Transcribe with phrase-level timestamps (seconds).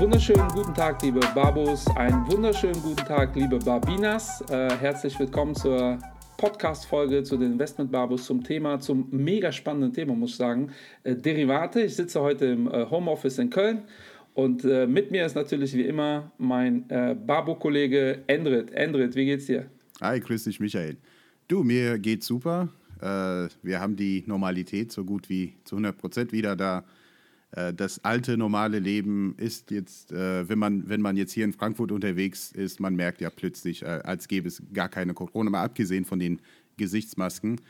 [0.00, 4.40] Wunderschönen guten Tag, liebe Babos, einen wunderschönen guten Tag, liebe Barbinas.
[4.48, 5.98] Äh, herzlich willkommen zur
[6.38, 10.70] Podcast-Folge zu den Investment-Babos zum Thema, zum mega spannenden Thema, muss ich sagen,
[11.04, 11.82] äh, Derivate.
[11.82, 13.82] Ich sitze heute im äh, Homeoffice in Köln
[14.32, 18.72] und äh, mit mir ist natürlich wie immer mein äh, Babo-Kollege Endrit.
[18.72, 19.66] Endrit, wie geht's dir?
[20.00, 20.96] Hi, grüß dich, Michael.
[21.46, 22.70] Du, mir geht's super.
[23.02, 26.84] Äh, wir haben die Normalität so gut wie zu 100 Prozent wieder da.
[27.52, 31.52] Äh, das alte normale Leben ist jetzt, äh, wenn man, wenn man jetzt hier in
[31.52, 35.64] Frankfurt unterwegs ist, man merkt ja plötzlich, äh, als gäbe es gar keine Corona, mal
[35.64, 36.40] abgesehen von den
[36.76, 37.60] Gesichtsmasken.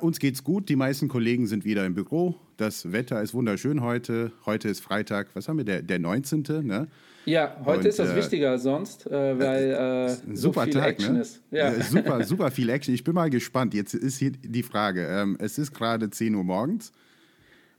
[0.00, 2.36] Uns geht's gut, die meisten Kollegen sind wieder im Büro.
[2.56, 4.32] Das Wetter ist wunderschön heute.
[4.46, 6.42] Heute ist Freitag, was haben wir, der, der 19.
[6.62, 6.88] Ne?
[7.26, 10.72] Ja, heute Und, ist das äh, wichtiger als sonst, äh, weil äh, super so viel
[10.72, 11.20] Tag, Action ne?
[11.20, 11.42] ist.
[11.50, 11.82] Ja.
[11.82, 12.94] super, super viel Action.
[12.94, 13.74] Ich bin mal gespannt.
[13.74, 15.06] Jetzt ist hier die Frage.
[15.06, 16.90] Ähm, es ist gerade 10 Uhr morgens.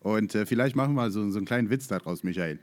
[0.06, 2.60] Und äh, vielleicht machen wir so, so einen kleinen Witz daraus, Michael.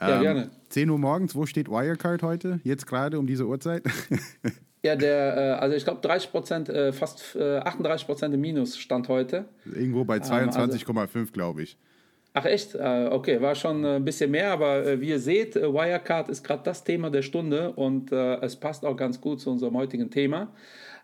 [0.00, 0.50] Ja, ähm, gerne.
[0.70, 2.58] 10 Uhr morgens, wo steht Wirecard heute?
[2.64, 3.82] Jetzt gerade um diese Uhrzeit?
[4.82, 8.78] Ja, der, äh, also ich glaube 30 Prozent, äh, fast 38 äh, Prozent im Minus
[8.78, 9.44] stand heute.
[9.66, 11.76] Irgendwo bei 22,5, ähm, also, glaube ich.
[12.32, 12.76] Ach echt?
[12.76, 17.10] Okay, war schon ein bisschen mehr, aber wie ihr seht, Wirecard ist gerade das Thema
[17.10, 20.52] der Stunde und es passt auch ganz gut zu unserem heutigen Thema.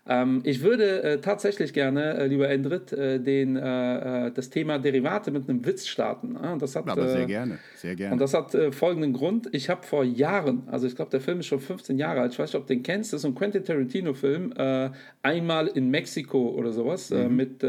[0.09, 4.79] Ähm, ich würde äh, tatsächlich gerne, äh, lieber Endrit, äh, den, äh, äh, das Thema
[4.79, 6.37] Derivate mit einem Witz starten.
[6.59, 8.13] das hat, Aber sehr äh, gerne, sehr gerne.
[8.13, 9.49] Und das hat folgenden Grund.
[9.51, 12.39] Ich habe vor Jahren, also ich glaube, der Film ist schon 15 Jahre alt, ich
[12.39, 14.53] weiß nicht, ob du den kennst, das ist ein Quentin Tarantino-Film,
[15.21, 17.35] einmal in Mexiko oder sowas, mhm.
[17.35, 17.65] mit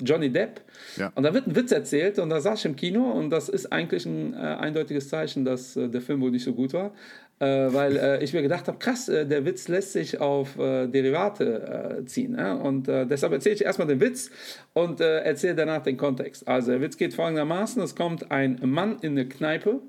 [0.00, 0.60] Johnny Depp.
[0.96, 1.12] Ja.
[1.14, 3.72] Und da wird ein Witz erzählt und da saß ich im Kino und das ist
[3.72, 6.92] eigentlich ein eindeutiges Zeichen, dass der Film wohl nicht so gut war
[7.40, 10.86] äh, weil äh, ich mir gedacht habe, krass, äh, der Witz lässt sich auf äh,
[10.86, 12.38] Derivate äh, ziehen.
[12.38, 14.30] Und äh, deshalb erzähle ich erstmal den Witz
[14.74, 16.46] und erzähle danach den Kontext.
[16.46, 19.80] Also der Witz geht folgendermaßen, es kommt ein Mann in eine Kneipe,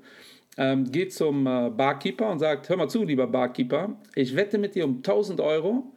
[0.56, 4.84] ähm, geht zum Barkeeper und sagt, hör mal zu, lieber Barkeeper, ich wette mit dir
[4.84, 5.92] um 1000 Euro,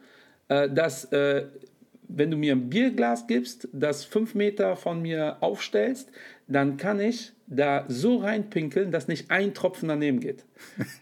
[0.48, 6.10] dass wenn du mir ein Bierglas gibst, das fünf Meter von mir aufstellst,
[6.46, 10.44] dann kann ich da so reinpinkeln, dass nicht ein Tropfen daneben geht.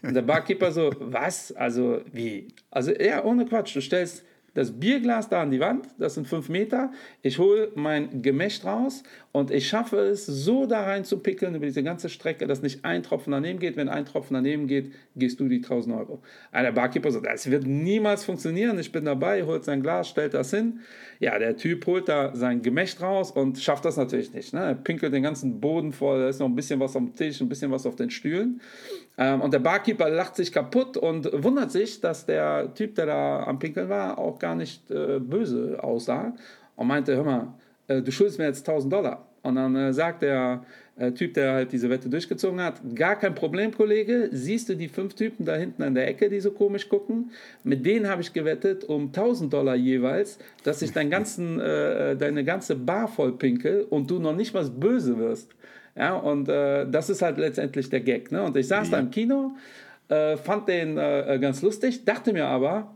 [0.01, 1.51] Und der Barkeeper so, was?
[1.51, 2.49] Also wie?
[2.71, 3.75] Also ja, ohne Quatsch.
[3.75, 4.23] Du stellst
[4.53, 6.91] das Bierglas da an die Wand, das sind fünf Meter.
[7.21, 9.03] Ich hole mein Gemächt raus
[9.35, 12.85] und ich schaffe es, so da rein zu pickeln über diese ganze Strecke, dass nicht
[12.85, 13.75] ein Tropfen daneben geht.
[13.75, 16.21] Wenn ein Tropfen daneben geht, gehst du die 1000 Euro.
[16.53, 18.79] der Barkeeper so, das wird niemals funktionieren.
[18.79, 20.79] Ich bin dabei, holt sein Glas, stellt das hin.
[21.19, 24.53] Ja, der Typ holt da sein Gemächt raus und schafft das natürlich nicht.
[24.53, 24.61] Ne?
[24.61, 27.49] Er pinkelt den ganzen Boden voll, da ist noch ein bisschen was am Tisch, ein
[27.49, 28.61] bisschen was auf den Stühlen.
[29.17, 33.43] Ähm, und der Barkeeper lacht sich kaputt und wundert sich, dass der Typ, der da
[33.43, 36.33] am Pinkeln war, auch gar nicht äh, böse aussah
[36.77, 37.53] und meinte, hör mal,
[37.87, 39.27] äh, du schuldest mir jetzt 1000 Dollar.
[39.43, 40.65] Und dann äh, sagt der
[40.97, 44.87] äh, Typ, der halt diese Wette durchgezogen hat, gar kein Problem, Kollege, siehst du die
[44.87, 47.31] fünf Typen da hinten an der Ecke, die so komisch gucken?
[47.63, 52.43] Mit denen habe ich gewettet um 1000 Dollar jeweils, dass ich dein ganzen, äh, deine
[52.43, 55.51] ganze Bar voll pinkel und du noch nicht was böse wirst.
[55.95, 58.31] Ja, und äh, das ist halt letztendlich der Gag.
[58.31, 58.41] Ne?
[58.41, 58.97] Und ich saß ja.
[58.97, 59.55] da im Kino,
[60.09, 62.95] äh, fand den äh, ganz lustig, dachte mir aber,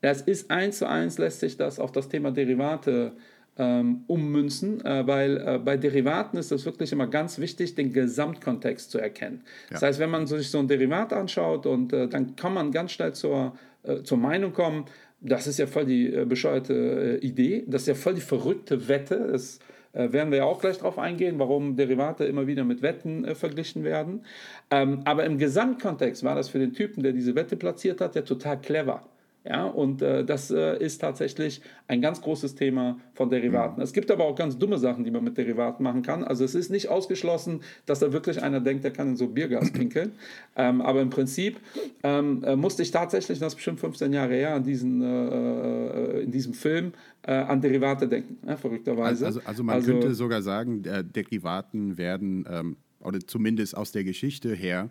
[0.00, 3.12] das ist eins zu eins, lässt sich das auf das Thema Derivate
[3.60, 8.90] ähm, ummünzen, äh, weil äh, bei Derivaten ist es wirklich immer ganz wichtig, den Gesamtkontext
[8.90, 9.42] zu erkennen.
[9.44, 9.74] Ja.
[9.74, 12.92] Das heißt, wenn man sich so ein Derivat anschaut und äh, dann kann man ganz
[12.92, 13.54] schnell zur,
[14.04, 14.84] zur Meinung kommen,
[15.20, 19.58] das ist ja voll die bescheuerte Idee, das ist ja voll die verrückte Wette, das
[19.92, 24.24] werden wir ja auch gleich darauf eingehen, warum Derivate immer wieder mit Wetten verglichen werden.
[24.70, 28.22] Ähm, aber im Gesamtkontext war das für den Typen, der diese Wette platziert hat, ja
[28.22, 29.02] total clever.
[29.44, 33.76] Ja, und äh, das äh, ist tatsächlich ein ganz großes Thema von Derivaten.
[33.76, 33.82] Mhm.
[33.82, 36.24] Es gibt aber auch ganz dumme Sachen, die man mit Derivaten machen kann.
[36.24, 39.72] Also es ist nicht ausgeschlossen, dass da wirklich einer denkt, der kann in so Biergas
[39.72, 40.12] pinkeln.
[40.56, 41.58] ähm, aber im Prinzip
[42.02, 46.22] ähm, äh, musste ich tatsächlich, das ist bestimmt 15 Jahre her, an diesen, äh, äh,
[46.24, 46.92] in diesem Film
[47.22, 49.26] an Derivate denken, ja, verrückterweise.
[49.26, 54.54] Also, also man also, könnte sogar sagen, Derivaten werden, ähm, oder zumindest aus der Geschichte
[54.54, 54.88] her,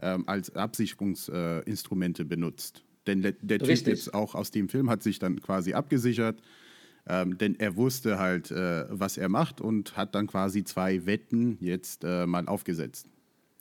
[0.00, 2.84] ähm, als Absicherungsinstrumente benutzt.
[3.08, 6.40] Denn der, der Typ jetzt auch aus dem Film hat sich dann quasi abgesichert,
[7.08, 11.56] ähm, denn er wusste halt, äh, was er macht und hat dann quasi zwei Wetten
[11.60, 13.08] jetzt äh, mal aufgesetzt.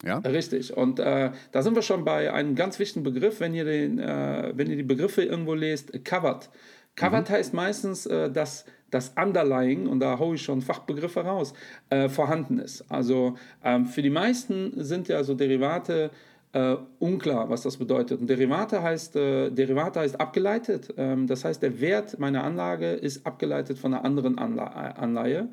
[0.04, 0.20] Ja?
[0.20, 0.76] Richtig.
[0.76, 4.52] Und äh, da sind wir schon bei einem ganz wichtigen Begriff, wenn ihr, den, äh,
[4.54, 6.50] wenn ihr die Begriffe irgendwo lest, covered.
[6.96, 7.34] Covered mhm.
[7.34, 11.54] heißt meistens, äh, dass das Underlying, und da haue ich schon Fachbegriffe raus,
[11.90, 12.90] äh, vorhanden ist.
[12.90, 16.12] Also ähm, für die meisten sind ja so Derivate
[16.54, 18.22] äh, unklar, was das bedeutet.
[18.22, 20.94] Und Derivate heißt, äh, Derivate heißt abgeleitet.
[20.98, 24.64] Ähm, das heißt, der Wert meiner Anlage ist abgeleitet von einer anderen Anle
[24.98, 25.50] Anleihe.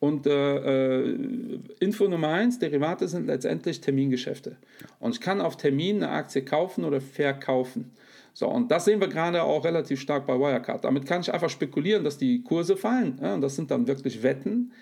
[0.00, 4.56] Und äh, äh, Info Nummer eins, Derivate sind letztendlich Termingeschäfte.
[4.98, 7.92] Und ich kann auf Termin eine Aktie kaufen oder verkaufen.
[8.34, 10.84] So, und das sehen wir gerade auch relativ stark bei Wirecard.
[10.84, 13.20] Damit kann ich einfach spekulieren, dass die Kurse fallen.
[13.22, 14.72] Ja, und das sind dann wirklich Wetten.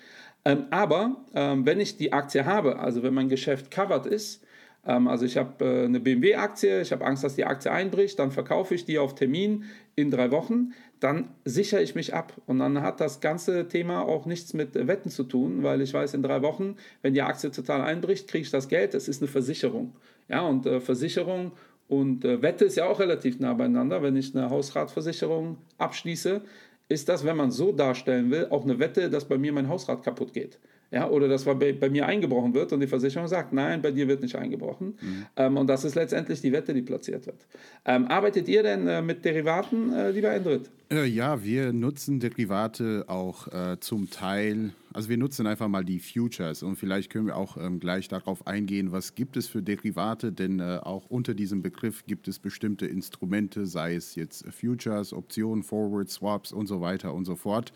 [0.46, 4.42] Ähm, aber ähm, wenn ich die Aktie habe, also wenn mein Geschäft covered ist,
[4.82, 8.74] also ich habe äh, eine BMW-Aktie, ich habe Angst, dass die Aktie einbricht, dann verkaufe
[8.74, 12.32] ich die auf Termin in drei Wochen, dann sichere ich mich ab.
[12.46, 16.14] Und dann hat das ganze Thema auch nichts mit Wetten zu tun, weil ich weiß,
[16.14, 18.94] in drei Wochen, wenn die Aktie total einbricht, kriege ich das Geld.
[18.94, 19.94] Das ist eine Versicherung.
[20.28, 21.52] Ja, und äh, Versicherung
[21.88, 24.00] und äh, Wette ist ja auch relativ nah beieinander.
[24.02, 26.40] Wenn ich eine Hausratversicherung abschließe,
[26.88, 30.02] ist das, wenn man so darstellen will, auch eine Wette, dass bei mir mein Hausrat
[30.02, 30.58] kaputt geht.
[30.92, 34.08] Ja, oder dass bei, bei mir eingebrochen wird und die Versicherung sagt, nein, bei dir
[34.08, 34.98] wird nicht eingebrochen.
[35.00, 35.26] Mhm.
[35.36, 37.46] Ähm, und das ist letztendlich die Wette, die platziert wird.
[37.84, 40.68] Ähm, arbeitet ihr denn äh, mit Derivaten, äh, lieber Endrit?
[40.90, 46.00] Äh, ja, wir nutzen Derivate auch äh, zum Teil, also wir nutzen einfach mal die
[46.00, 50.32] Futures und vielleicht können wir auch ähm, gleich darauf eingehen, was gibt es für Derivate,
[50.32, 55.62] denn äh, auch unter diesem Begriff gibt es bestimmte Instrumente, sei es jetzt Futures, Optionen,
[55.62, 57.72] Forward, Swaps und so weiter und so fort.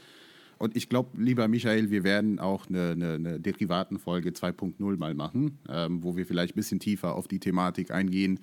[0.58, 5.58] Und ich glaube, lieber Michael, wir werden auch eine, eine, eine Derivatenfolge 2.0 mal machen,
[5.68, 8.40] ähm, wo wir vielleicht ein bisschen tiefer auf die Thematik eingehen.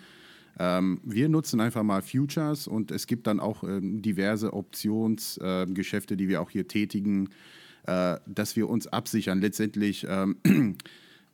[0.59, 6.17] Ähm, wir nutzen einfach mal Futures und es gibt dann auch ähm, diverse Optionsgeschäfte, äh,
[6.17, 7.29] die wir auch hier tätigen,
[7.87, 9.39] äh, dass wir uns absichern.
[9.41, 10.37] Letztendlich ähm,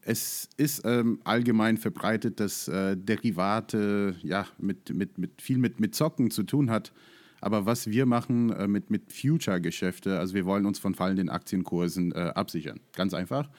[0.02, 5.96] es ist ähm, allgemein verbreitet, dass äh, Derivate ja, mit, mit, mit viel mit, mit
[5.96, 6.94] Zocken zu tun hat.
[7.42, 12.12] Aber was wir machen äh, mit, mit Future-Geschäfte, also wir wollen uns von fallenden Aktienkursen
[12.12, 12.80] äh, absichern.
[12.96, 13.50] Ganz einfach.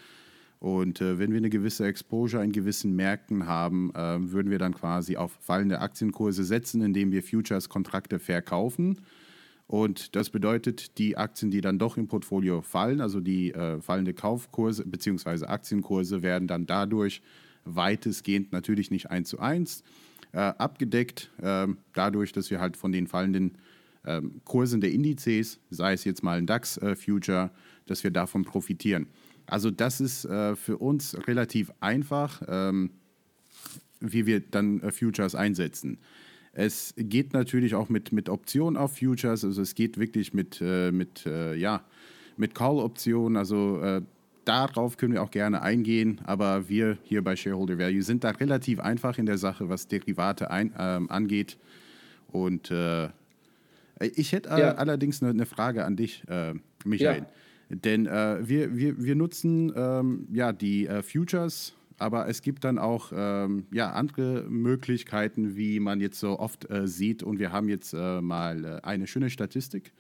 [0.61, 4.75] Und äh, wenn wir eine gewisse Exposure in gewissen Märkten haben, äh, würden wir dann
[4.75, 9.01] quasi auf fallende Aktienkurse setzen, indem wir Futures-Kontrakte verkaufen.
[9.69, 14.15] Und das bedeutet, die Aktien, die dann doch im Portfolio fallen, also die äh, fallende
[14.15, 15.45] Kaufkurse bzw.
[15.45, 17.23] Aktienkurse, werden dann dadurch
[17.65, 19.85] weitestgehend natürlich nicht eins zu eins
[20.33, 23.59] äh, abgedeckt, ähm, dadurch, dass wir halt von den fallenden
[24.07, 27.51] ähm, Kursen der Indizes, sei es jetzt mal ein DAX-Future,
[27.87, 29.07] dass wir davon profitieren.
[29.49, 32.91] Also das ist äh, für uns relativ einfach, ähm,
[34.01, 35.99] wie wir dann äh, Futures einsetzen.
[36.53, 40.91] Es geht natürlich auch mit, mit Optionen auf Futures, also es geht wirklich mit, äh,
[40.93, 41.85] mit, ja,
[42.37, 44.01] mit Call-Optionen, also
[44.45, 48.81] darauf können wir auch gerne eingehen, aber wir hier bei Shareholder Value sind da relativ
[48.81, 51.59] einfach in der Sache, was Derivate ein, ähm, angeht.
[52.29, 52.73] Und
[54.01, 54.75] ich hätte äh, ja.
[54.75, 56.55] allerdings eine, eine, Frage an dich, äh,
[56.85, 57.23] Michael.
[57.23, 57.77] Ja.
[57.77, 62.79] Denn äh, wir, wir, wir nutzen ähm, ja die äh, Futures, aber es gibt dann
[62.79, 67.23] auch ähm, ja, andere Möglichkeiten, wie man jetzt so oft äh, sieht.
[67.23, 69.93] Und wir haben jetzt äh, mal eine schöne Statistik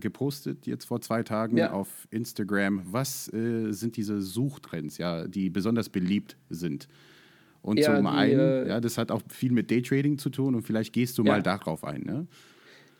[0.00, 1.72] gepostet, jetzt vor zwei Tagen ja.
[1.72, 2.82] auf Instagram.
[2.92, 6.88] Was sind diese Suchtrends, ja, die besonders beliebt sind?
[7.62, 10.62] Und ja, zum die, einen, ja, das hat auch viel mit Daytrading zu tun und
[10.62, 12.02] vielleicht gehst du mal darauf ein.
[12.02, 12.26] Ne?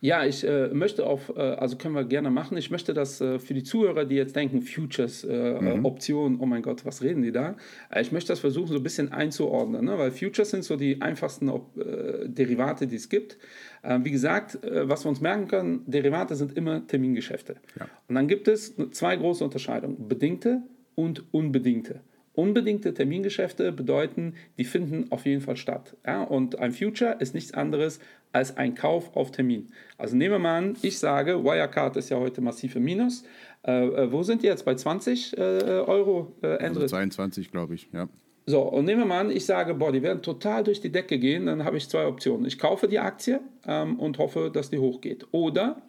[0.03, 2.57] Ja, ich äh, möchte auf, äh, also können wir gerne machen.
[2.57, 5.85] Ich möchte das äh, für die Zuhörer, die jetzt denken, Futures, äh, mhm.
[5.85, 7.55] Optionen, oh mein Gott, was reden die da?
[7.89, 9.97] Äh, ich möchte das versuchen, so ein bisschen einzuordnen, ne?
[9.97, 13.37] weil Futures sind so die einfachsten äh, Derivate, die es gibt.
[13.83, 17.55] wie gesagt, was wir uns merken können, Derivate sind immer Termingeschäfte.
[17.79, 17.87] Ja.
[18.09, 20.63] Und dann gibt es zwei große Unterscheidungen, bedingte
[20.95, 22.01] und unbedingte.
[22.33, 25.95] Unbedingte Termingeschäfte bedeuten, die finden auf jeden Fall statt.
[26.05, 26.23] Ja?
[26.23, 27.99] Und ein Future ist nichts anderes
[28.31, 29.67] als ein Kauf auf Termin.
[29.97, 33.23] Also nehmen wir mal an, ich sage, Wirecard ist ja heute massiv im Minus.
[33.65, 34.65] Äh, äh, wo sind die jetzt?
[34.65, 38.09] Bei 20 äh, Euro, äh, also 22, glaube ich, ja.
[38.45, 41.17] So, und nehmen wir mal an, ich sage, boah, die werden total durch die Decke
[41.17, 42.45] gehen, dann habe ich zwei Optionen.
[42.45, 45.27] Ich kaufe die Aktie ähm, und hoffe, dass die hochgeht.
[45.31, 45.81] Oder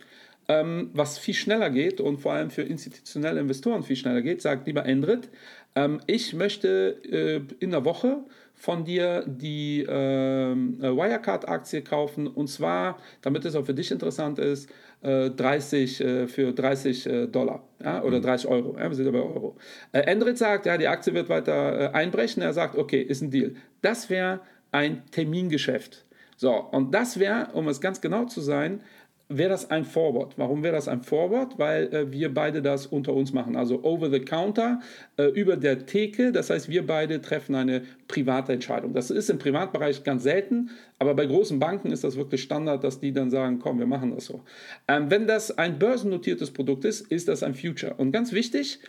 [0.47, 4.69] ähm, was viel schneller geht und vor allem für institutionelle Investoren viel schneller geht, sagt
[4.69, 5.31] lieber Endrit,
[5.75, 12.49] ähm, ich möchte äh, in der Woche von dir die ähm, äh, Wirecard-Aktie kaufen und
[12.49, 14.71] zwar, damit es auch für dich interessant ist,
[15.03, 18.57] äh, 30 äh, für 30 äh, Dollar ja, oder 30 mhm.
[18.57, 18.77] Euro.
[18.79, 19.57] Ja, wir sind bei Euro.
[19.93, 22.43] Äh, Endrit sagt, ja, die Aktie wird weiter äh, einbrechen.
[22.43, 23.55] Er sagt, okay, ist ein Deal.
[23.83, 24.41] Das wäre
[24.71, 26.05] ein Termingeschäft.
[26.37, 28.81] So, und das wäre, um es ganz genau zu sein,
[29.29, 30.35] wäre das ein Forward.
[30.37, 31.59] Warum wäre das ein Forward?
[31.59, 33.57] Weil äh, wir beide das unter uns machen.
[33.57, 34.81] Also over the counter,
[35.17, 36.33] äh, über der Theke.
[36.33, 38.93] Das heißt, wir beide treffen eine private Entscheidung.
[38.93, 43.01] Das ist im Privatbereich ganz selten, aber bei großen Banken ist das wirklich Standard, dass
[43.01, 44.43] die dann sagen, komm, wir machen das so.
[44.89, 47.95] Ähm, wenn das ein börsennotiertes Produkt ist, ist das ein Future.
[47.95, 48.81] Und ganz wichtig,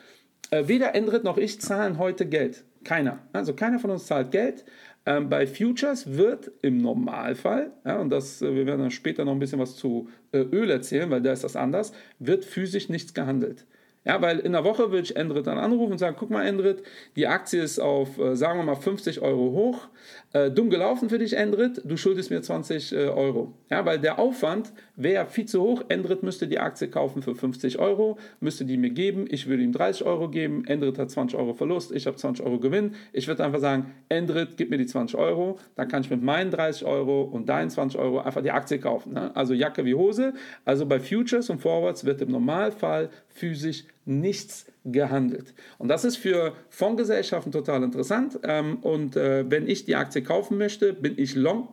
[0.51, 2.63] äh, weder Endrit noch ich zahlen heute Geld.
[2.83, 3.19] Keiner.
[3.33, 4.63] Also keiner von uns zahlt Geld.
[5.05, 9.33] Ähm, bei Futures wird im Normalfall, ja, und das, äh, wir werden dann später noch
[9.33, 13.13] ein bisschen was zu äh, Öl erzählen, weil da ist das anders, wird physisch nichts
[13.13, 13.65] gehandelt.
[14.05, 16.83] Ja, weil in der Woche würde ich Endrit dann anrufen und sagen, guck mal Endrit,
[17.15, 19.87] die Aktie ist auf, äh, sagen wir mal, 50 Euro hoch.
[20.31, 23.53] Äh, dumm gelaufen für dich, Endrit, du schuldest mir 20 äh, Euro.
[23.71, 25.83] Ja, weil der Aufwand wäre viel zu hoch.
[25.89, 29.71] Endrit müsste die Aktie kaufen für 50 Euro, müsste die mir geben, ich würde ihm
[29.71, 32.95] 30 Euro geben, Endrit hat 20 Euro Verlust, ich habe 20 Euro Gewinn.
[33.13, 36.51] Ich würde einfach sagen, Endrit, gib mir die 20 Euro, dann kann ich mit meinen
[36.51, 39.13] 30 Euro und deinen 20 Euro einfach die Aktie kaufen.
[39.13, 39.35] Ne?
[39.35, 40.33] Also Jacke wie Hose.
[40.63, 45.53] Also bei Futures und Forwards wird im Normalfall physisch nichts gehandelt.
[45.77, 48.39] Und das ist für Fondsgesellschaften total interessant.
[48.43, 51.69] Ähm, und äh, wenn ich die Aktie kaufen möchte, bin ich long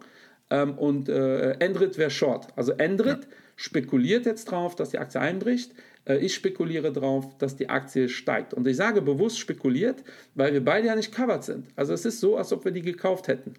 [0.53, 2.49] ähm, und äh, Endrit wäre short.
[2.57, 3.31] Also Endrit ja.
[3.57, 5.73] spekuliert jetzt drauf, dass die Aktie einbricht.
[6.05, 8.53] Äh, ich spekuliere darauf, dass die Aktie steigt.
[8.53, 10.05] Und ich sage bewusst spekuliert,
[10.35, 11.69] weil wir beide ja nicht covered sind.
[11.75, 13.55] Also es ist so, als ob wir die gekauft hätten.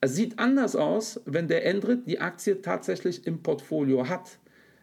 [0.00, 4.38] Es sieht anders aus, wenn der Endrit die Aktie tatsächlich im Portfolio hat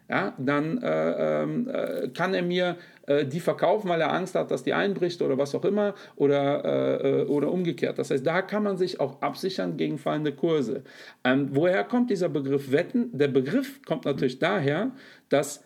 [0.09, 4.51] ja, dann äh, ähm, äh, kann er mir äh, die verkaufen, weil er Angst hat,
[4.51, 7.97] dass die einbricht oder was auch immer oder, äh, äh, oder umgekehrt.
[7.97, 10.83] Das heißt, da kann man sich auch absichern gegen fallende Kurse.
[11.23, 13.17] Ähm, woher kommt dieser Begriff Wetten?
[13.17, 14.91] Der Begriff kommt natürlich daher,
[15.29, 15.63] dass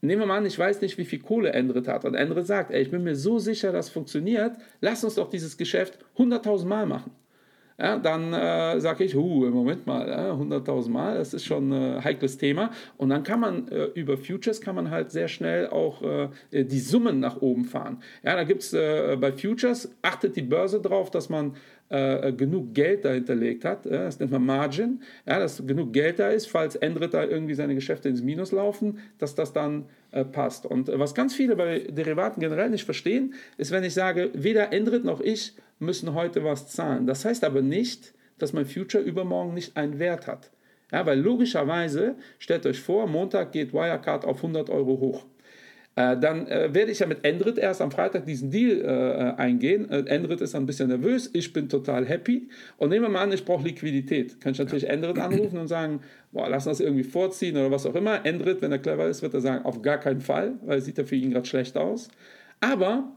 [0.00, 2.04] Nehmen wir mal an, ich weiß nicht, wie viel Kohle Endrit hat.
[2.04, 5.30] Und Endrit sagt, ey, ich bin mir so sicher, dass es funktioniert, lass uns doch
[5.30, 7.10] dieses Geschäft 100.000 Mal machen
[7.76, 11.98] ja, dann äh, sage ich, huh, Moment mal, äh, 100.000 Mal, das ist schon ein
[11.98, 12.70] äh, heikles Thema.
[12.98, 16.28] Und dann kann man äh, über Futures kann man halt sehr schnell auch äh,
[16.64, 18.00] die Summen nach oben fahren.
[18.22, 21.54] Ja, da gibt es äh, bei Futures, achtet die Börse drauf, dass man
[21.90, 23.84] genug Geld dahinterlegt hat.
[23.84, 25.02] Das nennt man Margin.
[25.26, 28.98] Ja, dass genug Geld da ist, falls Endrit da irgendwie seine Geschäfte ins Minus laufen,
[29.18, 29.84] dass das dann
[30.32, 30.64] passt.
[30.64, 35.04] Und was ganz viele bei Derivaten generell nicht verstehen, ist, wenn ich sage, weder Endrit
[35.04, 37.06] noch ich müssen heute was zahlen.
[37.06, 40.50] Das heißt aber nicht, dass mein Future übermorgen nicht einen Wert hat.
[40.92, 45.26] Ja, weil logischerweise, stellt euch vor, Montag geht Wirecard auf 100 Euro hoch.
[45.96, 49.88] Äh, dann äh, werde ich ja mit Endrit erst am Freitag diesen Deal äh, eingehen.
[49.90, 52.48] Äh, Endrit ist ein bisschen nervös, ich bin total happy.
[52.78, 54.40] Und nehmen wir mal an, ich brauche Liquidität.
[54.40, 54.90] Kann ich natürlich ja.
[54.90, 56.00] Endrit anrufen und sagen,
[56.32, 58.26] boah, lass uns das irgendwie vorziehen oder was auch immer.
[58.26, 61.04] Endrit, wenn er clever ist, wird er sagen, auf gar keinen Fall, weil sieht ja
[61.04, 62.08] für ihn gerade schlecht aus.
[62.60, 63.12] Aber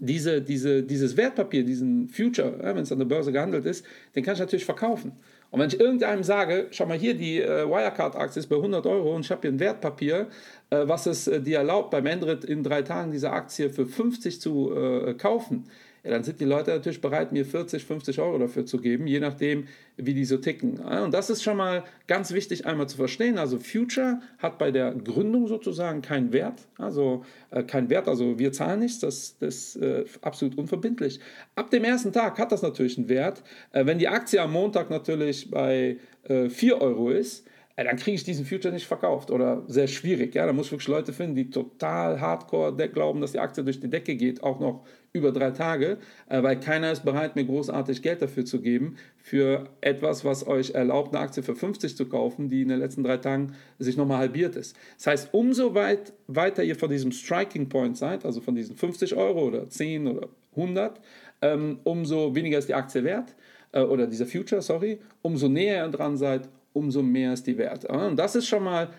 [0.00, 4.34] diese, diese, dieses Wertpapier, diesen Future, wenn es an der Börse gehandelt ist, den kann
[4.34, 5.12] ich natürlich verkaufen.
[5.50, 9.14] Und wenn ich irgendeinem sage, schau mal hier, die äh, Wirecard-Aktie ist bei 100 Euro
[9.14, 10.28] und ich habe hier ein Wertpapier,
[10.68, 14.40] äh, was es äh, dir erlaubt, beim Endrit in drei Tagen diese Aktie für 50
[14.40, 15.64] zu kaufen,
[16.04, 19.20] ja, dann sind die Leute natürlich bereit, mir 40, 50 Euro dafür zu geben, je
[19.20, 20.78] nachdem, wie die so ticken.
[20.78, 23.38] Und das ist schon mal ganz wichtig einmal zu verstehen.
[23.38, 28.52] Also Future hat bei der Gründung sozusagen keinen Wert, also äh, keinen Wert, also wir
[28.52, 31.20] zahlen nichts, das, das ist äh, absolut unverbindlich.
[31.54, 33.42] Ab dem ersten Tag hat das natürlich einen Wert.
[33.72, 37.46] Äh, wenn die Aktie am Montag natürlich bei äh, 4 Euro ist,
[37.84, 40.34] dann kriege ich diesen Future nicht verkauft oder sehr schwierig.
[40.34, 43.78] Ja, da muss ich wirklich Leute finden, die total hardcore glauben, dass die Aktie durch
[43.78, 48.02] die Decke geht, auch noch über drei Tage, äh, weil keiner ist bereit, mir großartig
[48.02, 52.48] Geld dafür zu geben, für etwas, was euch erlaubt, eine Aktie für 50 zu kaufen,
[52.48, 54.76] die in den letzten drei Tagen sich nochmal halbiert ist.
[54.96, 59.14] Das heißt, umso weit weiter ihr von diesem Striking Point seid, also von diesen 50
[59.14, 61.00] Euro oder 10 oder 100,
[61.42, 63.36] ähm, umso weniger ist die Aktie wert
[63.70, 67.84] äh, oder dieser Future, sorry, umso näher ihr dran seid, umso mehr ist die Wert.
[67.84, 68.90] Und das ist schon mal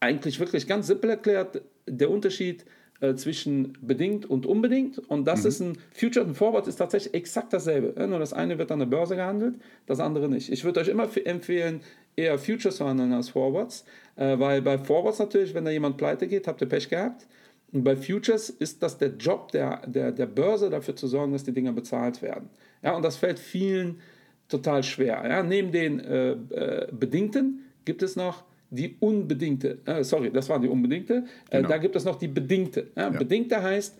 [0.00, 2.64] eigentlich wirklich ganz simpel erklärt der Unterschied
[3.00, 4.98] äh, zwischen bedingt und unbedingt.
[4.98, 5.48] Und das mhm.
[5.48, 8.06] ist ein Future und Forward ist tatsächlich exakt dasselbe.
[8.06, 9.54] Nur das eine wird an der Börse gehandelt,
[9.86, 10.50] das andere nicht.
[10.50, 11.80] Ich würde euch immer empfehlen,
[12.16, 13.84] eher Futures zu handeln als Forwards,
[14.16, 17.26] äh, weil bei Forwards natürlich, wenn da jemand pleite geht, habt ihr Pech gehabt.
[17.72, 21.44] Und bei Futures ist das der Job der, der, der Börse, dafür zu sorgen, dass
[21.44, 22.48] die Dinger bezahlt werden.
[22.82, 24.00] Ja, und das fällt vielen
[24.48, 25.22] total schwer.
[25.28, 25.42] Ja?
[25.42, 30.68] Neben den äh, äh, Bedingten gibt es noch die unbedingte, äh, sorry, das war die
[30.68, 31.68] unbedingte, äh, genau.
[31.68, 32.88] da gibt es noch die bedingte.
[32.96, 33.04] Ja?
[33.04, 33.10] Ja.
[33.10, 33.96] Bedingte heißt,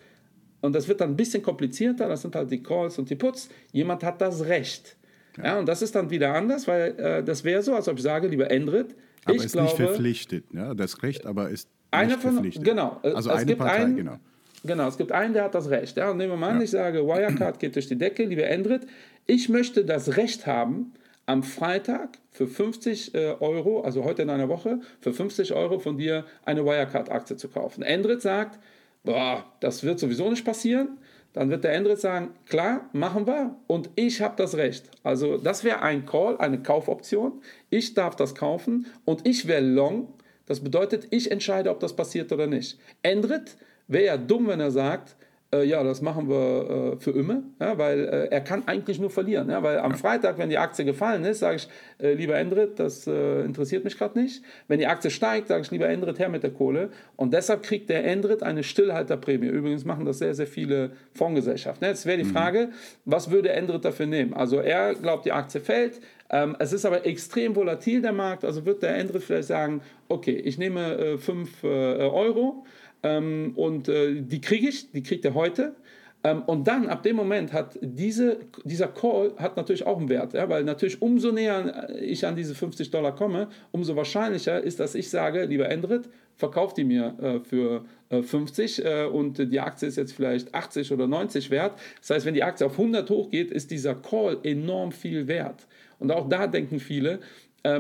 [0.61, 3.49] und das wird dann ein bisschen komplizierter, das sind halt die Calls und die Puts,
[3.73, 4.97] jemand hat das Recht.
[5.37, 7.97] Ja, ja und das ist dann wieder anders, weil äh, das wäre so, als ob
[7.97, 11.69] ich sage, lieber Endrit, aber ich ist glaube, nicht verpflichtet, ja, das Recht, aber ist
[11.91, 12.65] einer nicht von, verpflichtet.
[12.65, 14.19] Genau, äh, also eine Partei, einen, genau.
[14.65, 15.97] Genau, es gibt einen, der hat das Recht.
[15.97, 18.83] Ja, und nehmen wir mal an, ich sage, Wirecard geht durch die Decke, lieber Endrit,
[19.27, 20.93] ich möchte das Recht haben,
[21.27, 25.99] am Freitag für 50 äh, Euro, also heute in einer Woche, für 50 Euro von
[25.99, 27.83] dir eine Wirecard-Aktie zu kaufen.
[27.83, 28.61] Endrit sagt,
[29.03, 30.99] boah, das wird sowieso nicht passieren.
[31.33, 34.91] Dann wird der Endrit sagen, klar, machen wir und ich habe das Recht.
[35.03, 37.43] Also das wäre ein Call, eine Kaufoption.
[37.69, 40.15] Ich darf das kaufen und ich wäre long.
[40.47, 42.79] Das bedeutet, ich entscheide, ob das passiert oder nicht.
[43.03, 43.57] Endrit
[43.89, 45.17] wäre ja dumm, wenn er sagt,
[45.57, 49.11] äh, ja, das machen wir äh, für immer, ja, weil äh, er kann eigentlich nur
[49.11, 49.51] verlieren.
[49.51, 49.97] Ja, weil am ja.
[49.97, 53.99] Freitag, wenn die Aktie gefallen ist, sage ich, äh, lieber Endrit, das äh, interessiert mich
[53.99, 54.43] gerade nicht.
[54.69, 56.91] Wenn die Aktie steigt, sage ich, lieber Endrit, her mit der Kohle.
[57.17, 59.47] Und deshalb kriegt der Endrit eine Stillhalterprämie.
[59.47, 61.87] Übrigens machen das sehr, sehr viele Fondsgesellschaften.
[61.87, 62.33] Jetzt wäre die mhm.
[62.33, 62.69] Frage,
[63.05, 64.35] was würde Endrit dafür nehmen?
[64.35, 66.01] Also er glaubt, die Aktie fällt.
[66.29, 68.45] Ähm, es ist aber extrem volatil, der Markt.
[68.45, 72.65] Also wird der Endrit vielleicht sagen, okay, ich nehme 5 äh, Euro
[73.03, 75.75] ähm, und äh, die kriege ich, die kriegt er heute.
[76.25, 80.33] Ähm, und dann, ab dem Moment, hat diese, dieser Call hat natürlich auch einen Wert,
[80.33, 84.95] ja, weil natürlich umso näher ich an diese 50 Dollar komme, umso wahrscheinlicher ist, dass
[84.95, 89.89] ich sage, lieber Endrit, verkauft die mir äh, für äh, 50 äh, und die Aktie
[89.89, 91.79] ist jetzt vielleicht 80 oder 90 wert.
[92.01, 95.67] Das heißt, wenn die Aktie auf 100 hochgeht, ist dieser Call enorm viel wert.
[95.99, 97.21] Und auch da denken viele,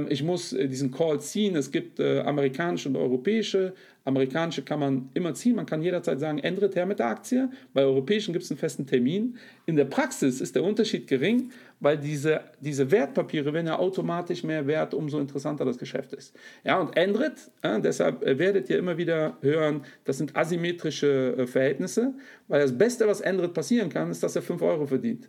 [0.08, 1.56] ich muss äh, diesen Call ziehen.
[1.56, 3.74] Es gibt äh, amerikanische und europäische.
[4.04, 5.56] Amerikanische kann man immer ziehen.
[5.56, 7.50] Man kann jederzeit sagen, ändert her mit der Aktie.
[7.74, 9.36] Bei europäischen gibt es einen festen Termin.
[9.66, 11.50] In der Praxis ist der Unterschied gering,
[11.80, 16.34] weil diese, diese Wertpapiere werden ja automatisch mehr wert, umso interessanter das Geschäft ist.
[16.64, 22.14] Ja, und Endrit, äh, deshalb werdet ihr immer wieder hören, das sind asymmetrische äh, Verhältnisse,
[22.48, 25.28] weil das Beste, was Endrit passieren kann, ist, dass er 5 Euro verdient.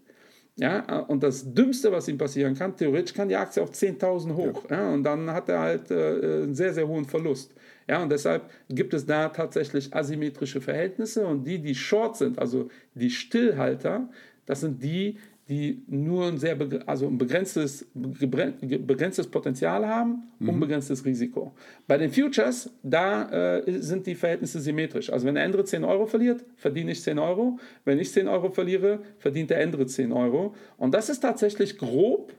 [0.60, 4.64] Ja, und das Dümmste, was ihm passieren kann, theoretisch kann die Aktie auf 10.000 hoch.
[4.70, 4.78] Ja.
[4.78, 4.94] ja.
[4.94, 7.54] und dann hat er halt äh, einen sehr, sehr hohen Verlust.
[7.88, 12.70] Ja, und deshalb gibt es da tatsächlich asymmetrische Verhältnisse und die, die short sind, also
[12.96, 14.10] die Stillhalter,
[14.46, 20.50] das sind die, die nur ein sehr also ein begrenztes, begrenztes Potenzial haben, mhm.
[20.50, 21.54] unbegrenztes Risiko.
[21.88, 25.10] Bei den Futures, da äh, sind die Verhältnisse symmetrisch.
[25.10, 27.60] Also wenn der andere 10 Euro verliert, verdiene ich 10 Euro.
[27.86, 30.54] Wenn ich 10 Euro verliere, verdient der andere 10 Euro.
[30.78, 32.34] Und das ist tatsächlich grob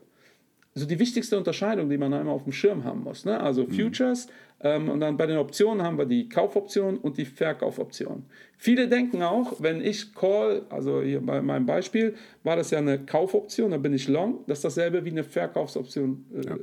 [0.75, 3.25] so die wichtigste Unterscheidung, die man einmal auf dem Schirm haben muss.
[3.25, 3.39] Ne?
[3.39, 3.71] Also mhm.
[3.71, 4.27] Futures
[4.61, 8.25] ähm, und dann bei den Optionen haben wir die Kaufoption und die Verkaufoption.
[8.57, 12.99] Viele denken auch, wenn ich Call, also hier bei meinem Beispiel, war das ja eine
[12.99, 16.57] Kaufoption, dann bin ich Long, das ist dasselbe wie eine Verkaufsoption äh, ja.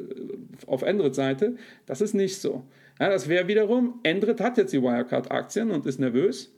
[0.66, 1.56] auf Endrit-Seite.
[1.86, 2.64] Das ist nicht so.
[3.00, 6.55] Ja, das wäre wiederum, Endrit hat jetzt die Wirecard-Aktien und ist nervös.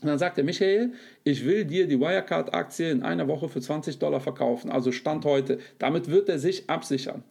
[0.00, 0.92] Und dann sagt er, Michael,
[1.24, 5.58] ich will dir die Wirecard-Aktie in einer Woche für 20 Dollar verkaufen, also Stand heute.
[5.78, 7.22] Damit wird er sich absichern.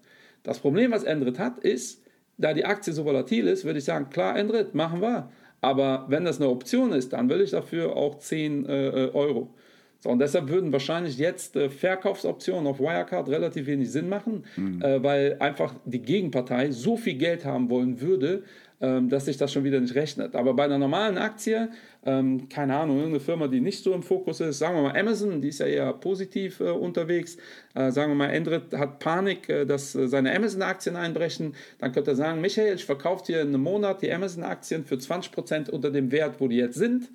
[0.44, 2.04] Das Problem, was Endrit hat, ist,
[2.38, 5.30] da die Aktie so volatil ist, würde ich sagen, klar, Endrit, machen wir.
[5.62, 9.54] Aber wenn das eine Option ist, dann will ich dafür auch 10 äh, äh, Euro.
[10.02, 14.82] So, und deshalb würden wahrscheinlich jetzt äh, Verkaufsoptionen auf Wirecard relativ wenig Sinn machen, mhm.
[14.82, 18.44] äh, weil einfach die Gegenpartei so viel Geld haben wollen würde,
[18.80, 20.36] dass sich das schon wieder nicht rechnet.
[20.36, 21.70] Aber bei einer normalen Aktie,
[22.06, 25.42] ähm, keine Ahnung, irgendeine Firma, die nicht so im Fokus ist, sagen wir mal Amazon,
[25.42, 27.36] die ist ja eher positiv äh, unterwegs,
[27.76, 32.16] äh, sagen wir mal, Endrit hat Panik, äh, dass seine Amazon-Aktien einbrechen, dann könnte er
[32.16, 36.36] sagen, Michael, ich verkaufe dir in einem Monat die Amazon-Aktien für 20% unter dem Wert,
[36.40, 37.10] wo die jetzt sind.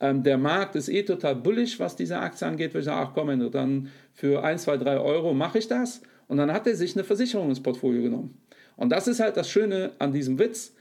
[0.00, 2.74] Ähm, der Markt ist eh total bullish, was diese Aktie angeht.
[2.74, 6.02] Würde ich sagen, ach komm, dann für 1, 2, 3 Euro mache ich das.
[6.28, 8.36] Und dann hat er sich eine Versicherung ins Portfolio genommen.
[8.76, 10.75] Und das ist halt das Schöne an diesem Witz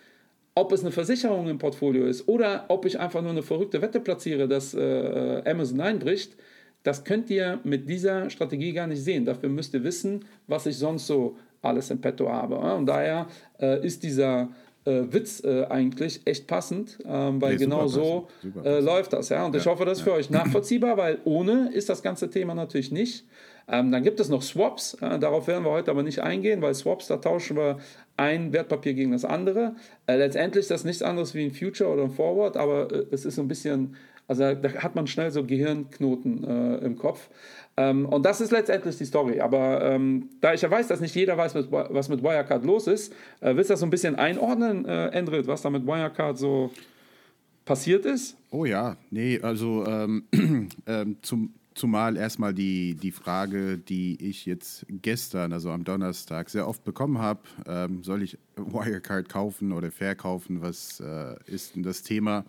[0.55, 3.99] ob es eine Versicherung im Portfolio ist oder ob ich einfach nur eine verrückte Wette
[3.99, 6.35] platziere, dass äh, Amazon einbricht,
[6.83, 9.25] das könnt ihr mit dieser Strategie gar nicht sehen.
[9.25, 12.57] Dafür müsst ihr wissen, was ich sonst so alles im Petto habe.
[12.57, 13.27] Und daher
[13.59, 14.49] äh, ist dieser
[14.85, 18.27] äh, Witz äh, eigentlich echt passend, ähm, weil nee, genau so
[18.63, 19.29] äh, läuft das.
[19.29, 19.45] Ja?
[19.45, 20.13] Und ja, ich hoffe, das ist ja.
[20.13, 23.25] für euch nachvollziehbar, weil ohne ist das ganze Thema natürlich nicht.
[23.67, 26.75] Ähm, dann gibt es noch Swaps, äh, darauf werden wir heute aber nicht eingehen, weil
[26.75, 27.79] Swaps, da tauschen wir
[28.17, 29.75] ein Wertpapier gegen das andere.
[30.07, 33.25] Äh, letztendlich ist das nichts anderes wie ein Future oder ein Forward, aber äh, es
[33.25, 33.95] ist so ein bisschen,
[34.27, 37.29] also da hat man schnell so Gehirnknoten äh, im Kopf.
[37.77, 39.41] Ähm, und das ist letztendlich die Story.
[39.41, 43.13] Aber ähm, da ich ja weiß, dass nicht jeder weiß, was mit Wirecard los ist,
[43.41, 46.71] äh, willst du das so ein bisschen einordnen, äh, Endrit, was da mit Wirecard so
[47.65, 48.37] passiert ist?
[48.51, 50.23] Oh ja, nee, also ähm,
[50.87, 56.69] ähm zum Zumal erstmal die, die Frage, die ich jetzt gestern, also am Donnerstag, sehr
[56.69, 60.61] oft bekommen habe, ähm, soll ich Wirecard kaufen oder verkaufen?
[60.61, 62.45] Was äh, ist denn das Thema?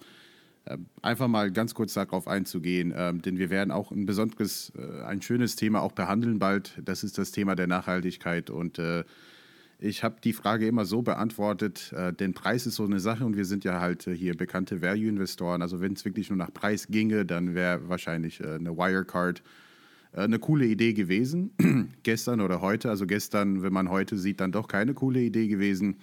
[0.65, 5.03] Ähm, einfach mal ganz kurz darauf einzugehen, ähm, denn wir werden auch ein besonderes, äh,
[5.03, 6.81] ein schönes Thema auch behandeln bald.
[6.85, 9.03] Das ist das Thema der Nachhaltigkeit und äh,
[9.79, 13.37] ich habe die Frage immer so beantwortet, äh, denn Preis ist so eine Sache und
[13.37, 15.63] wir sind ja halt äh, hier bekannte Value-Investoren.
[15.63, 19.43] Also wenn es wirklich nur nach Preis ginge, dann wäre wahrscheinlich äh, eine Wirecard
[20.13, 21.51] äh, eine coole Idee gewesen.
[22.03, 25.97] gestern oder heute, also gestern, wenn man heute sieht, dann doch keine coole Idee gewesen.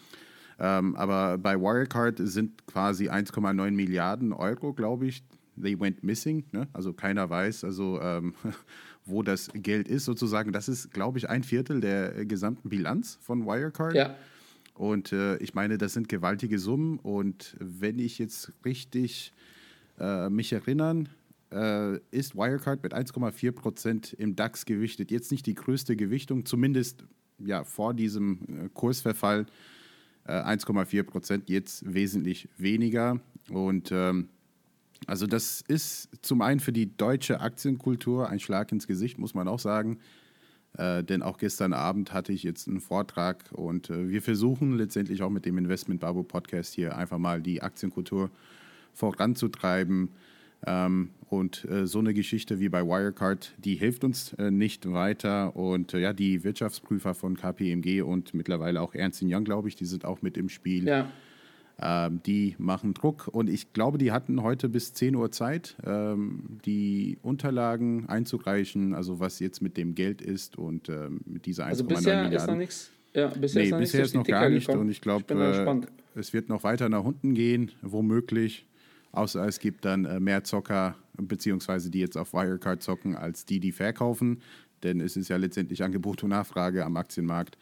[0.60, 5.24] Ähm, aber bei Wirecard sind quasi 1,9 Milliarden Euro, glaube ich,
[5.62, 6.46] they went missing.
[6.52, 6.68] Ne?
[6.74, 7.64] Also keiner weiß.
[7.64, 8.36] Also ähm,
[9.06, 10.52] wo das Geld ist, sozusagen.
[10.52, 13.96] Das ist, glaube ich, ein Viertel der gesamten Bilanz von Wirecard.
[13.96, 14.16] Ja.
[14.74, 17.00] Und äh, ich meine, das sind gewaltige Summen.
[17.00, 19.34] Und wenn ich jetzt richtig
[20.00, 21.10] äh, mich erinnern,
[21.52, 25.12] äh, ist Wirecard mit 1,4 Prozent im DAX gewichtet.
[25.12, 27.06] Jetzt nicht die größte Gewichtung, zumindest
[27.40, 29.46] ja, vor diesem äh, Kursverfall.
[30.26, 33.20] Äh, 1,4 Prozent, jetzt wesentlich weniger.
[33.50, 34.30] Und ähm,
[35.08, 39.48] also das ist zum einen für die deutsche Aktienkultur ein Schlag ins Gesicht, muss man
[39.48, 40.00] auch sagen.
[40.78, 45.22] Äh, denn auch gestern Abend hatte ich jetzt einen Vortrag und äh, wir versuchen letztendlich
[45.22, 48.32] auch mit dem Investment Babu Podcast hier einfach mal die Aktienkultur
[48.94, 50.10] voranzutreiben.
[50.66, 55.56] Ähm, und äh, so eine Geschichte wie bei Wirecard, die hilft uns äh, nicht weiter.
[55.56, 59.86] Und äh, ja, die Wirtschaftsprüfer von KPMG und mittlerweile auch Ernst Young, glaube ich, die
[59.86, 60.88] sind auch mit im Spiel.
[60.88, 61.10] Ja.
[61.82, 66.60] Ähm, die machen Druck und ich glaube, die hatten heute bis 10 Uhr Zeit, ähm,
[66.66, 71.70] die Unterlagen einzureichen, also was jetzt mit dem Geld ist und ähm, mit dieser 1,9
[71.70, 72.38] also bisher Milliarden.
[72.38, 72.92] Ist noch nichts.
[73.14, 74.86] Ja, bisher nee, ist noch, bisher ist noch gar nicht gekommen.
[74.86, 78.68] und ich glaube, äh, es wird noch weiter nach unten gehen, womöglich.
[79.12, 83.60] Außer es gibt dann äh, mehr Zocker, beziehungsweise die jetzt auf Wirecard zocken, als die,
[83.60, 84.42] die verkaufen.
[84.84, 87.58] Denn es ist ja letztendlich Angebot und Nachfrage am Aktienmarkt.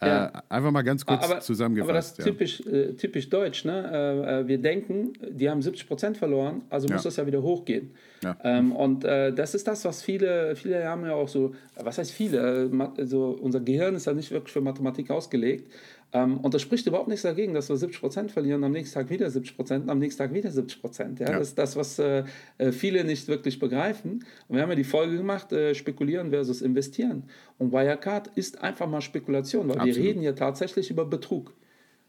[0.00, 0.26] Ja.
[0.26, 1.88] Äh, einfach mal ganz kurz aber, zusammengefasst.
[1.90, 3.64] Aber das ist typisch, äh, typisch deutsch.
[3.64, 3.90] Ne?
[3.92, 7.08] Äh, äh wir denken, die haben 70 Prozent verloren, also muss ja.
[7.08, 7.90] das ja wieder hochgehen.
[8.24, 8.36] Ja.
[8.42, 12.10] Ähm, und äh, das ist das, was viele, viele haben ja auch so, was heißt
[12.10, 12.70] viele?
[12.96, 15.72] Also unser Gehirn ist ja nicht wirklich für Mathematik ausgelegt.
[16.12, 19.10] Ähm, und das spricht überhaupt nichts dagegen, dass wir 70 Prozent verlieren, am nächsten Tag
[19.10, 21.20] wieder 70 Prozent, am nächsten Tag wieder 70 Prozent.
[21.20, 21.30] Ja?
[21.30, 21.38] ja?
[21.38, 22.24] Das ist das, was äh,
[22.58, 24.24] äh, viele nicht wirklich begreifen.
[24.48, 27.24] Und wir haben ja die Folge gemacht, äh, spekulieren versus investieren.
[27.58, 29.96] Und Wirecard ist einfach mal Spekulation, weil Absolut.
[29.96, 31.54] wir reden hier tatsächlich über Betrug.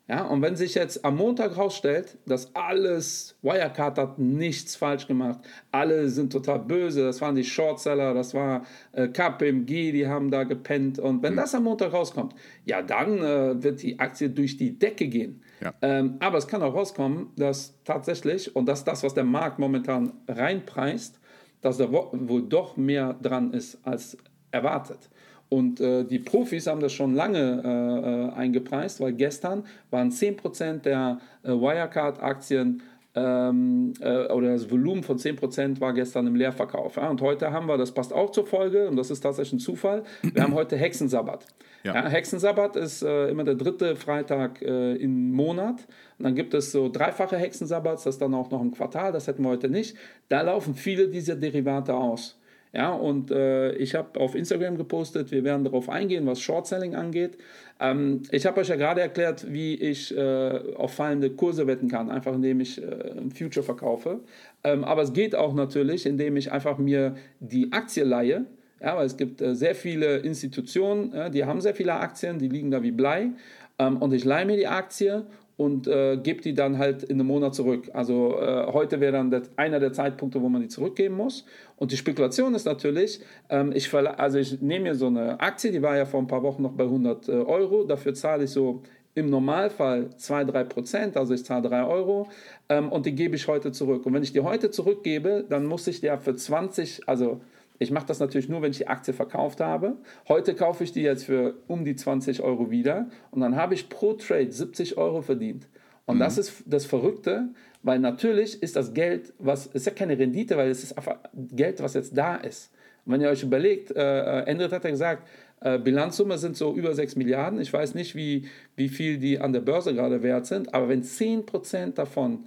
[0.10, 5.40] Ja, und wenn sich jetzt am Montag herausstellt, dass alles, Wirecard hat nichts falsch gemacht,
[5.72, 10.44] alle sind total böse, das waren die Shortseller, das war äh, KPMG, die haben da
[10.44, 11.00] gepennt.
[11.00, 11.38] Und wenn mhm.
[11.38, 12.36] das am Montag rauskommt,
[12.66, 15.42] ja, dann äh, wird die Aktie durch die Decke gehen.
[15.62, 15.74] Ja.
[15.82, 19.58] Ähm, aber es kann auch rauskommen, dass tatsächlich, und das ist das, was der Markt
[19.58, 21.22] momentan reinpreist,
[21.62, 24.18] dass da wohl doch mehr dran ist als
[24.52, 25.10] erwartet.
[25.54, 30.82] Und äh, die Profis haben das schon lange äh, äh eingepreist, weil gestern waren 10%
[30.82, 32.82] der äh, Wirecard-Aktien
[33.14, 36.96] ähm, äh, oder das Volumen von 10% war gestern im Leerverkauf.
[36.96, 37.08] Ja?
[37.08, 40.02] Und heute haben wir, das passt auch zur Folge, und das ist tatsächlich ein Zufall,
[40.24, 41.46] wir haben heute Hexensabbat.
[41.84, 41.94] Ja.
[41.94, 45.86] Ja, Hexensabbat ist äh, immer der dritte Freitag im Monat.
[46.18, 49.28] Und dann gibt es so dreifache Hexensabbats, das ist dann auch noch ein Quartal, das
[49.28, 49.96] hätten wir heute nicht.
[50.30, 52.40] Da laufen viele dieser Derivate aus.
[52.76, 57.38] Ja, und äh, ich habe auf Instagram gepostet, wir werden darauf eingehen, was Short-Selling angeht.
[57.80, 62.10] Ähm, ich habe euch ja gerade erklärt, wie ich äh, auf fallende Kurse wetten kann,
[62.10, 64.22] einfach indem ich äh, Future verkaufe.
[64.64, 68.46] Ähm, aber es geht auch natürlich, indem ich einfach mir die Aktie leihe.
[68.82, 72.72] Ja, weil es gibt äh, sehr viele Institutionen, die haben sehr viele Aktien, die liegen
[72.72, 73.30] da wie Blei.
[73.78, 75.26] Ähm, und ich leihe mir die Aktie
[75.58, 77.90] und äh, gebe die dann halt in einem Monat zurück.
[77.94, 81.46] Also äh, heute wäre dann das, einer der Zeitpunkte, wo man die zurückgeben muss.
[81.78, 85.82] Und die Spekulation ist natürlich, ähm, ich, also ich nehme mir so eine Aktie, die
[85.82, 88.82] war ja vor ein paar Wochen noch bei 100 äh, Euro, dafür zahle ich so
[89.16, 92.28] im Normalfall 2-3 Prozent, also ich zahle 3 Euro
[92.70, 94.06] ähm, und die gebe ich heute zurück.
[94.06, 97.42] Und wenn ich die heute zurückgebe, dann muss ich der für 20, also
[97.80, 99.98] ich mache das natürlich nur, wenn ich die Aktie verkauft habe.
[100.28, 103.90] Heute kaufe ich die jetzt für um die 20 Euro wieder und dann habe ich
[103.90, 105.68] pro Trade 70 Euro verdient.
[106.06, 106.20] Und mhm.
[106.20, 107.50] das ist das Verrückte,
[107.82, 111.82] weil natürlich ist das Geld, was ist ja keine Rendite, weil es ist einfach Geld,
[111.82, 112.72] was jetzt da ist.
[113.06, 115.28] Und wenn ihr euch überlegt, äh, äh Endrit hat ja gesagt,
[115.62, 117.60] äh, Bilanzsumme sind so über 6 Milliarden.
[117.60, 121.04] Ich weiß nicht, wie, wie viel die an der Börse gerade wert sind, aber wenn
[121.04, 122.46] 10% davon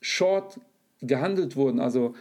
[0.00, 0.60] short
[1.00, 2.14] gehandelt wurden, also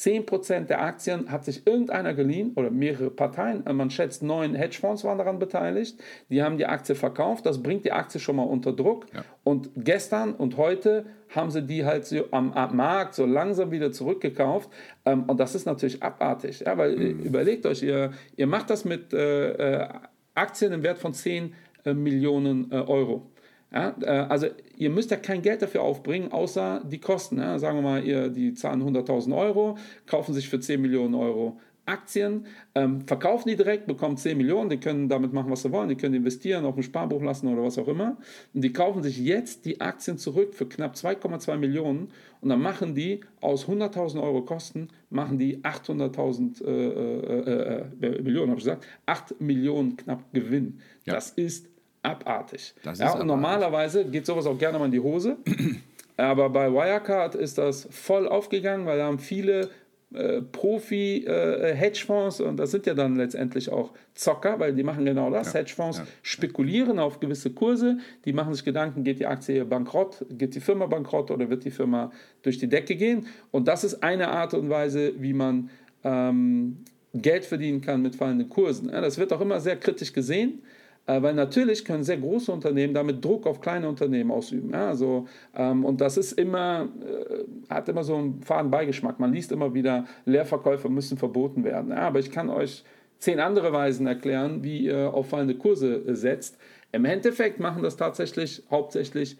[0.00, 5.18] 10% der Aktien hat sich irgendeiner geliehen oder mehrere Parteien, man schätzt neun Hedgefonds waren
[5.18, 9.06] daran beteiligt, die haben die Aktie verkauft, das bringt die Aktie schon mal unter Druck
[9.14, 9.24] ja.
[9.44, 13.92] und gestern und heute haben sie die halt so am, am Markt so langsam wieder
[13.92, 14.70] zurückgekauft
[15.04, 17.20] ähm, und das ist natürlich abartig, ja, weil mhm.
[17.20, 19.88] überlegt euch, ihr, ihr macht das mit äh, äh
[20.32, 21.52] Aktien im Wert von 10
[21.84, 23.29] äh, Millionen äh, Euro.
[23.72, 27.38] Ja, äh, also ihr müsst ja kein Geld dafür aufbringen, außer die Kosten.
[27.38, 27.58] Ja.
[27.58, 31.58] Sagen wir mal, ihr, die zahlen 100.000 Euro, kaufen sich für 10 Millionen Euro
[31.90, 35.88] Aktien, ähm, verkaufen die direkt, bekommen 10 Millionen, die können damit machen, was sie wollen,
[35.88, 38.16] die können investieren, auf ein Sparbuch lassen oder was auch immer.
[38.54, 42.08] Und die kaufen sich jetzt die Aktien zurück für knapp 2,2 Millionen
[42.40, 48.50] und dann machen die aus 100.000 Euro Kosten, machen die 800.000 äh, äh, äh, Millionen,
[48.50, 50.78] habe ich gesagt, 8 Millionen knapp Gewinn.
[51.04, 51.14] Ja.
[51.14, 51.68] Das ist
[52.02, 52.74] abartig.
[52.82, 53.28] Das ja, und abartig.
[53.28, 55.36] normalerweise geht sowas auch gerne mal in die Hose.
[56.16, 59.70] Aber bei Wirecard ist das voll aufgegangen, weil da haben viele
[60.12, 65.30] äh, Profi-Hedgefonds, äh, und das sind ja dann letztendlich auch Zocker, weil die machen genau
[65.30, 65.52] das.
[65.52, 67.04] Ja, Hedgefonds ja, spekulieren ja.
[67.04, 71.30] auf gewisse Kurse, die machen sich Gedanken, geht die Aktie bankrott, geht die Firma bankrott
[71.30, 72.10] oder wird die Firma
[72.42, 73.28] durch die Decke gehen.
[73.52, 75.70] Und das ist eine Art und Weise, wie man
[76.02, 76.78] ähm,
[77.14, 78.88] Geld verdienen kann mit fallenden Kursen.
[78.88, 80.62] das wird auch immer sehr kritisch gesehen.
[81.06, 84.70] Äh, weil natürlich können sehr große Unternehmen damit Druck auf kleine Unternehmen ausüben.
[84.72, 89.18] Ja, also, ähm, und das ist immer, äh, hat immer so einen faden Beigeschmack.
[89.18, 91.90] Man liest immer wieder, Leerverkäufe müssen verboten werden.
[91.90, 92.84] Ja, aber ich kann euch
[93.18, 96.58] zehn andere Weisen erklären, wie ihr auf fallende Kurse äh, setzt.
[96.92, 99.36] Im Endeffekt machen das tatsächlich hauptsächlich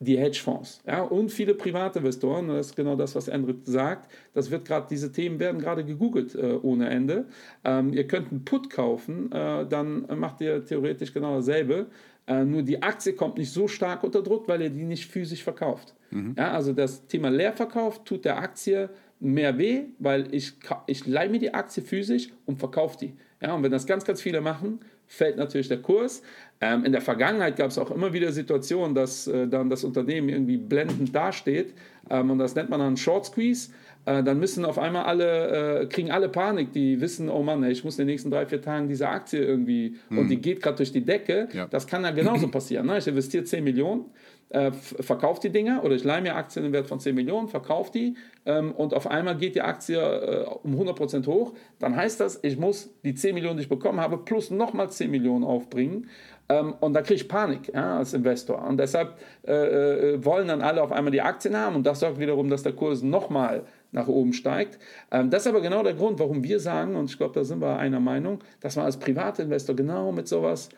[0.00, 2.48] die Hedgefonds ja, und viele Privatinvestoren.
[2.48, 4.10] Das ist genau das, was Endrit sagt.
[4.32, 7.26] Das wird gerade, diese Themen werden gerade gegoogelt äh, ohne Ende.
[7.64, 11.86] Ähm, ihr könnt einen Put kaufen, äh, dann macht ihr theoretisch genau dasselbe.
[12.28, 15.42] Äh, nur die Aktie kommt nicht so stark unter Druck, weil ihr die nicht physisch
[15.42, 15.94] verkauft.
[16.10, 16.34] Mhm.
[16.38, 20.52] Ja, also das Thema Leerverkauf tut der Aktie mehr weh, weil ich,
[20.86, 23.14] ich leihe mir die Aktie physisch und verkaufe die.
[23.40, 26.22] Ja, und wenn das ganz, ganz viele machen, fällt natürlich der Kurs.
[26.60, 30.28] Ähm, in der Vergangenheit gab es auch immer wieder Situationen, dass äh, dann das Unternehmen
[30.28, 31.74] irgendwie blendend dasteht
[32.10, 33.70] ähm, und das nennt man dann Short Squeeze.
[34.06, 37.84] Äh, dann müssen auf einmal alle, äh, kriegen alle Panik, die wissen, oh Mann, ich
[37.84, 40.18] muss in den nächsten drei, vier Tagen diese Aktie irgendwie hm.
[40.18, 41.48] und die geht gerade durch die Decke.
[41.52, 41.66] Ja.
[41.66, 42.86] Das kann ja genauso passieren.
[42.86, 42.98] Ne?
[42.98, 44.06] Ich investiere 10 Millionen
[44.50, 47.92] äh, verkauft die Dinger oder ich leihe mir Aktien im Wert von 10 Millionen, verkaufe
[47.92, 48.14] die
[48.46, 52.58] ähm, und auf einmal geht die Aktie äh, um 100% hoch, dann heißt das, ich
[52.58, 56.08] muss die 10 Millionen, die ich bekommen habe, plus nochmal 10 Millionen aufbringen.
[56.48, 58.62] Ähm, und da kriege ich Panik ja, als Investor.
[58.66, 62.18] Und deshalb äh, äh, wollen dann alle auf einmal die Aktien haben und das sorgt
[62.18, 64.78] wiederum, dass der Kurs nochmal nach oben steigt.
[65.10, 67.60] Ähm, das ist aber genau der Grund, warum wir sagen, und ich glaube, da sind
[67.60, 70.70] wir einer Meinung, dass man als Privatinvestor genau mit sowas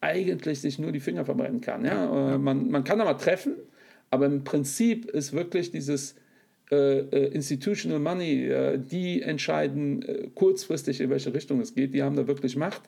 [0.00, 1.84] eigentlich sich nur die Finger verbrennen kann.
[1.84, 2.04] Ja?
[2.04, 2.34] ja.
[2.34, 3.54] Äh, man, man kann da mal treffen,
[4.10, 6.14] aber im Prinzip ist wirklich dieses
[6.70, 12.26] Institutional Money, äh, die entscheiden äh, kurzfristig, in welche Richtung es geht, die haben da
[12.26, 12.82] wirklich Macht.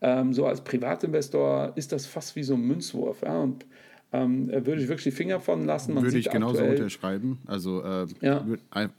[0.00, 3.22] Ähm, so als Privatinvestor ist das fast wie so ein Münzwurf.
[3.22, 3.66] Und
[4.12, 5.92] ähm, würde ich wirklich die Finger von lassen.
[5.94, 7.38] Man würde ich genauso aktuell, unterschreiben.
[7.46, 8.46] Also äh, ja.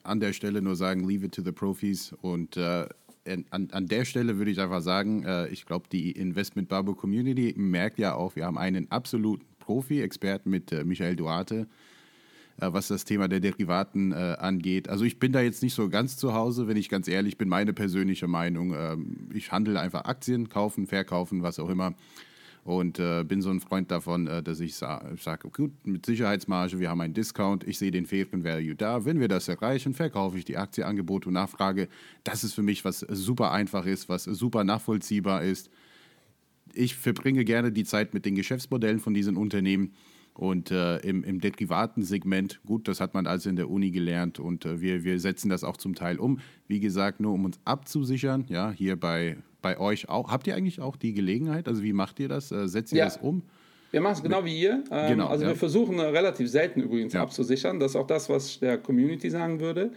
[0.04, 4.38] an der Stelle nur sagen, leave it to the Profis und an, an der Stelle
[4.38, 8.45] würde ich einfach sagen, äh, ich glaube, die Investment Bubble Community merkt ja auch, wir
[8.45, 11.65] haben einen absoluten Profi-Experten mit äh, Michael Duarte, äh,
[12.59, 14.89] was das Thema der Derivaten äh, angeht.
[14.89, 17.49] Also ich bin da jetzt nicht so ganz zu Hause, wenn ich ganz ehrlich bin,
[17.49, 18.73] meine persönliche Meinung.
[18.75, 21.93] Ähm, ich handle einfach Aktien, kaufen, verkaufen, was auch immer.
[22.67, 26.79] Und äh, bin so ein Freund davon, äh, dass ich sa sage, gut, mit Sicherheitsmarge,
[26.79, 29.05] wir haben einen Discount, ich sehe den fairen Value da.
[29.05, 31.87] Wenn wir das erreichen, verkaufe ich die Aktie, Angebot und Nachfrage.
[32.25, 35.69] Das ist für mich, was super einfach ist, was super nachvollziehbar ist.
[36.73, 39.93] Ich verbringe gerne die Zeit mit den Geschäftsmodellen von diesen Unternehmen.
[40.38, 44.39] Und äh, im, im derivaten Segment, gut, das hat man also in der Uni gelernt
[44.39, 46.39] und äh, wir, wir setzen das auch zum Teil um.
[46.67, 50.32] Wie gesagt, nur um uns abzusichern, ja, hier bei bei euch auch.
[50.32, 51.67] Habt ihr eigentlich auch die Gelegenheit?
[51.67, 52.52] Also wie macht ihr das?
[52.52, 53.06] Äh, setzt ihr ja.
[53.06, 53.41] das um?
[53.91, 54.84] Wir machen es genau wie ihr.
[54.91, 55.50] Ähm, genau, also ja.
[55.50, 57.21] wir versuchen relativ selten übrigens ja.
[57.21, 57.80] abzusichern.
[57.80, 59.91] Das ist auch das, was der Community sagen würde.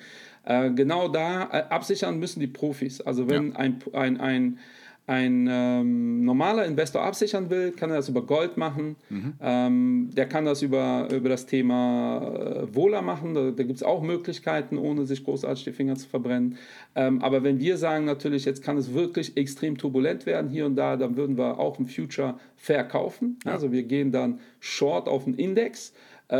[0.44, 3.00] Äh, genau da äh, absichern müssen die Profis.
[3.00, 4.58] Also wenn ein, ein, ein
[5.06, 8.94] ein ähm, normaler Investor absichern will, kann er das über Gold machen.
[9.08, 9.32] Mhm.
[9.40, 13.34] Ähm, der kann das über, über das Thema äh, Wohler machen.
[13.34, 16.56] Da, da gibt es auch Möglichkeiten, ohne sich großartig die Finger zu verbrennen.
[16.94, 20.76] Ähm, aber wenn wir sagen, natürlich, jetzt kann es wirklich extrem turbulent werden hier und
[20.76, 23.38] da, dann würden wir auch im Future verkaufen.
[23.44, 23.52] Ja.
[23.52, 25.92] Also wir gehen dann short auf den Index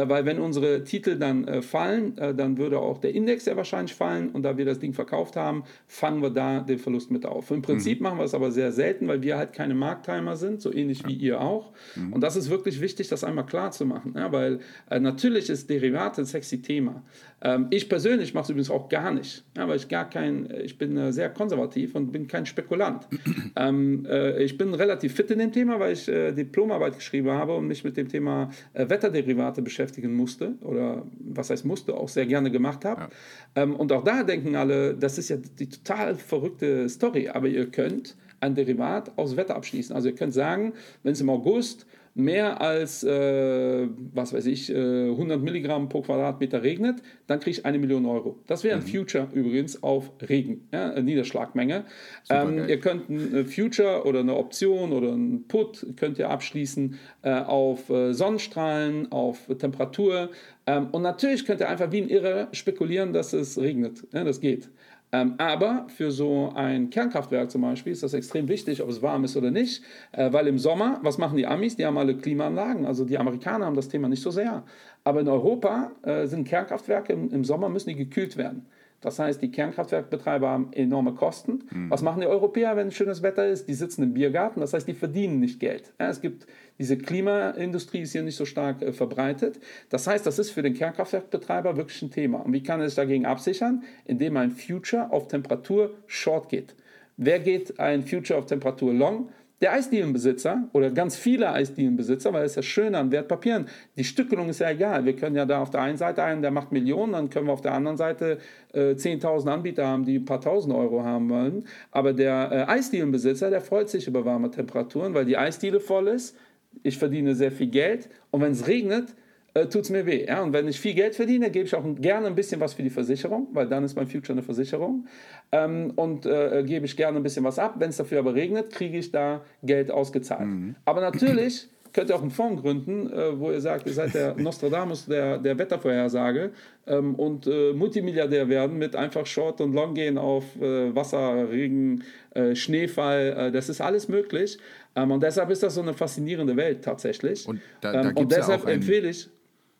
[0.08, 3.94] weil wenn unsere Titel dann äh, fallen, äh, dann würde auch der Index sehr wahrscheinlich
[3.94, 7.50] fallen und da wir das Ding verkauft haben, fangen wir da den Verlust mit auf.
[7.50, 8.04] Im Prinzip mhm.
[8.04, 11.08] machen wir es aber sehr selten, weil wir halt keine Markttimer sind, so ähnlich ja.
[11.08, 11.72] wie ihr auch.
[11.96, 12.12] Mhm.
[12.12, 15.68] Und das ist wirklich wichtig, das einmal klar zu machen, ja, weil äh, natürlich ist
[15.68, 17.02] Derivate ein sexy Thema.
[17.42, 20.78] Ähm, ich persönlich mache es übrigens auch gar nicht, ja, weil ich gar kein, ich
[20.78, 23.08] bin äh, sehr konservativ und bin kein Spekulant.
[23.56, 27.56] ähm, äh, ich bin relativ fit in dem Thema, weil ich äh, Diplomarbeit geschrieben habe
[27.56, 32.26] und mich mit dem Thema äh, Wetterderivate beschäftigen musste oder was heißt musste, auch sehr
[32.26, 33.02] gerne gemacht habe.
[33.02, 33.62] Ja.
[33.62, 37.70] Ähm, und auch da denken alle, das ist ja die total verrückte Story, aber ihr
[37.70, 39.94] könnt ein Derivat aus Wetter abschließen.
[39.94, 45.10] Also ihr könnt sagen, wenn es im August mehr als, äh, was weiß ich, äh,
[45.10, 48.38] 100 Milligramm pro Quadratmeter regnet, dann kriege ich eine Million Euro.
[48.46, 48.88] Das wäre ein mhm.
[48.88, 51.84] Future übrigens auf Regen, ja, Niederschlagmenge.
[52.28, 56.98] Ähm, ihr könnt ein äh, Future oder eine Option oder ein Put könnt ihr abschließen
[57.22, 60.30] äh, auf äh, Sonnenstrahlen, auf Temperatur.
[60.66, 64.06] Ähm, und natürlich könnt ihr einfach wie ein Irre spekulieren, dass es regnet.
[64.12, 64.68] Ja, das geht.
[65.12, 69.24] Ähm, aber für so ein Kernkraftwerk zum Beispiel ist das extrem wichtig, ob es warm
[69.24, 71.76] ist oder nicht, äh, weil im Sommer, was machen die Amis?
[71.76, 72.86] Die haben alle Klimaanlagen.
[72.86, 74.62] Also die Amerikaner haben das Thema nicht so sehr.
[75.02, 78.66] Aber in Europa äh, sind Kernkraftwerke im, im, Sommer müssen die gekühlt werden.
[79.00, 81.64] Das heißt, die Kernkraftwerkbetreiber haben enorme Kosten.
[81.70, 81.90] Mhm.
[81.90, 83.66] Was machen die Europäer, wenn schönes Wetter ist?
[83.66, 85.94] Die sitzen im Biergarten, das heißt, die verdienen nicht Geld.
[85.98, 86.46] Ja, es gibt
[86.80, 89.60] diese Klimaindustrie ist hier nicht so stark äh, verbreitet.
[89.90, 92.38] Das heißt, das ist für den Kernkraftwerkbetreiber wirklich ein Thema.
[92.38, 93.82] Und wie kann er sich dagegen absichern?
[94.06, 96.74] Indem ein Future auf Temperatur short geht.
[97.18, 99.28] Wer geht ein Future auf Temperatur long?
[99.60, 103.66] Der Eisdielenbesitzer oder ganz viele Eisdielenbesitzer, weil es ja schön an Wertpapieren,
[103.98, 105.04] die Stückelung ist ja egal.
[105.04, 107.52] Wir können ja da auf der einen Seite einen, der macht Millionen, dann können wir
[107.52, 108.38] auf der anderen Seite
[108.72, 111.66] äh, 10.000 Anbieter haben, die ein paar tausend Euro haben wollen.
[111.90, 116.34] Aber der äh, Eisdielenbesitzer, der freut sich über warme Temperaturen, weil die Eisdiele voll ist.
[116.82, 119.14] Ich verdiene sehr viel Geld und wenn es regnet,
[119.54, 120.26] äh, tut es mir weh.
[120.26, 120.42] Ja?
[120.42, 122.90] Und wenn ich viel Geld verdiene, gebe ich auch gerne ein bisschen was für die
[122.90, 125.06] Versicherung, weil dann ist mein Future eine Versicherung.
[125.52, 127.74] Ähm, und äh, gebe ich gerne ein bisschen was ab.
[127.78, 130.46] Wenn es dafür aber regnet, kriege ich da Geld ausgezahlt.
[130.46, 130.76] Mhm.
[130.84, 134.34] Aber natürlich könnt ihr auch einen Fonds gründen, äh, wo ihr sagt, ihr seid der
[134.38, 136.52] Nostradamus der, der Wettervorhersage
[136.86, 142.04] ähm, und äh, Multimilliardär werden mit einfach Short und Long gehen auf äh, Wasser, Regen,
[142.34, 143.34] äh, Schneefall.
[143.36, 144.58] Äh, das ist alles möglich.
[144.94, 147.46] Ähm, und deshalb ist das so eine faszinierende Welt tatsächlich.
[147.46, 149.28] Und, da, da ähm, und deshalb ja empfehle ich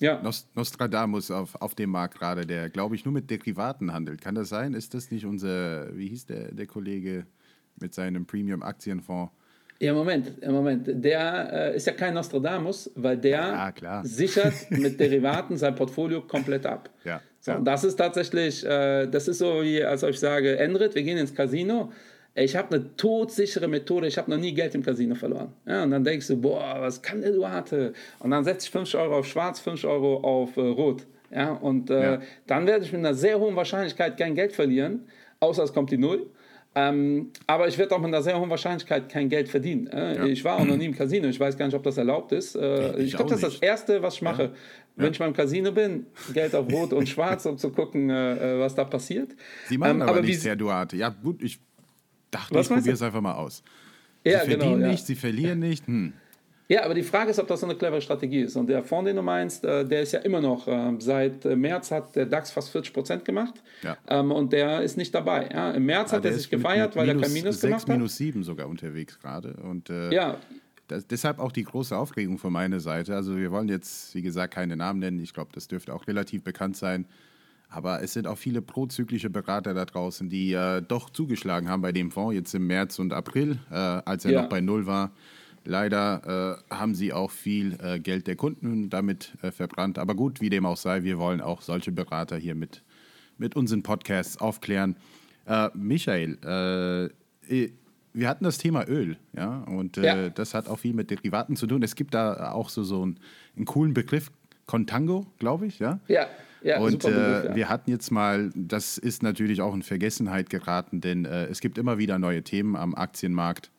[0.01, 0.23] ja.
[0.55, 4.23] Nostradamus auf, auf dem Markt gerade, der, glaube ich, nur mit Derivaten handelt.
[4.23, 4.73] Kann das sein?
[4.73, 7.27] Ist das nicht unser, wie hieß der, der Kollege
[7.79, 9.31] mit seinem Premium-Aktienfonds?
[9.81, 10.87] Ja, Moment, Moment.
[10.87, 16.66] Der äh, ist ja kein Nostradamus, weil der ja, sichert mit Derivaten sein Portfolio komplett
[16.66, 16.90] ab.
[17.05, 17.21] Ja.
[17.40, 17.61] So, ja.
[17.61, 21.35] Das ist tatsächlich, äh, das ist so wie, als ich sage, Endrit, wir gehen ins
[21.35, 21.90] Casino
[22.35, 25.53] ich habe eine todsichere Methode, ich habe noch nie Geld im Casino verloren.
[25.66, 27.93] Ja, und dann denkst du, boah, was kann der Duarte?
[28.21, 31.07] Und dann setze ich 5 Euro auf schwarz, 5 Euro auf äh, rot.
[31.33, 35.07] Ja, und äh, dann werde ich mit einer sehr hohen Wahrscheinlichkeit kein Geld verlieren,
[35.38, 36.27] außer es kommt die Null.
[36.88, 39.87] Ähm, aber ich werde auch mit einer sehr hohen Wahrscheinlichkeit kein Geld verdienen.
[39.88, 40.25] Äh, ja.
[40.27, 42.55] Ich war auch noch nie im Casino, ich weiß gar nicht, ob das erlaubt ist.
[42.55, 44.43] Äh, ich, ich glaube, das ist das Erste, was ich mache.
[44.45, 44.51] Ja.
[44.97, 48.57] Wenn ich mal im Casino bin, Geld auf Rot und Schwarz, um zu gucken, äh,
[48.57, 49.31] äh, was da passiert.
[49.69, 50.97] Sie machen ähm, aber, aber nicht, Herr Duarte.
[50.97, 51.59] Ja, gut, ich
[52.31, 53.62] dachte, Was ich probiere es einfach mal aus.
[54.25, 55.07] Sie ja, verdienen genau, nicht, ja.
[55.07, 55.87] sie verlieren nicht.
[55.87, 56.12] Hm.
[56.71, 58.55] Ja, aber die Frage ist, ob das so eine clevere Strategie ist.
[58.55, 61.57] Und der Fonds, den du meinst, äh, der ist ja immer noch, äh, seit äh,
[61.57, 63.55] März hat der DAX fast 40 Prozent gemacht.
[63.83, 63.97] Ja.
[64.09, 65.47] Ähm, und der ist nicht dabei.
[65.75, 67.89] Im März ja, hat er sich gefeiert, weil er kein Minus 6, gemacht hat.
[67.89, 69.55] minus 7 sogar unterwegs gerade.
[69.55, 70.37] Und ja.
[70.87, 73.17] Das, deshalb auch die große Aufregung von meiner Seite.
[73.17, 75.19] Also wir wollen jetzt, wie gesagt, keine Namen nennen.
[75.19, 77.07] Ich glaube, das dürfte auch relativ bekannt sein.
[77.69, 81.91] Aber es sind auch viele prozyklische Berater da draußen, die äh, doch zugeschlagen haben bei
[81.91, 84.43] dem Fonds jetzt im März und April, äh, als er ja.
[84.43, 85.11] noch bei Null war.
[85.64, 89.99] Leider äh, haben sie auch viel äh, Geld der Kunden damit äh, verbrannt.
[89.99, 92.83] Aber gut, wie dem auch sei, wir wollen auch solche Berater hier mit,
[93.38, 94.96] mit unseren Podcasts aufklären.
[95.46, 97.11] Äh, Michael,
[98.12, 100.31] wir hatten das Thema Öl, ja, und ja.
[100.31, 101.83] das hat auch viel mit Derivaten zu tun.
[101.83, 103.18] Es gibt da auch so, so einen,
[103.57, 104.31] einen coolen Begriff,
[104.66, 106.01] Contango, glaube ich, ja?
[106.09, 106.27] Ja.
[106.62, 107.55] Ja, und Beruf, ja.
[107.55, 111.79] wir hatten jetzt mal, das ist natürlich auch in Vergessenheit geraten, denn äh, es gibt
[111.79, 113.70] immer wieder neue Themen am Aktienmarkt.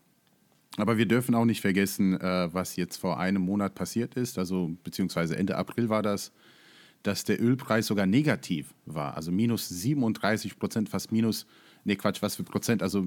[0.78, 4.72] Aber wir dürfen auch nicht vergessen, äh, was jetzt vor einem Monat passiert ist, also
[4.84, 6.32] beziehungsweise Ende April war das,
[7.04, 11.46] dass der Ölpreis sogar negativ war, also minus 37 Prozent, fast minus,
[11.84, 13.04] nee Quatsch, was für Prozent, also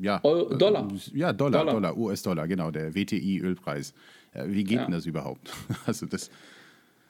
[0.00, 0.20] ja.
[0.22, 0.88] Euro, Dollar.
[0.90, 3.92] Äh, ja, Dollar, Dollar, Dollar US-Dollar, genau, der WTI-Ölpreis.
[4.32, 4.84] Äh, wie geht ja.
[4.84, 5.52] denn das überhaupt?
[5.86, 6.30] Also das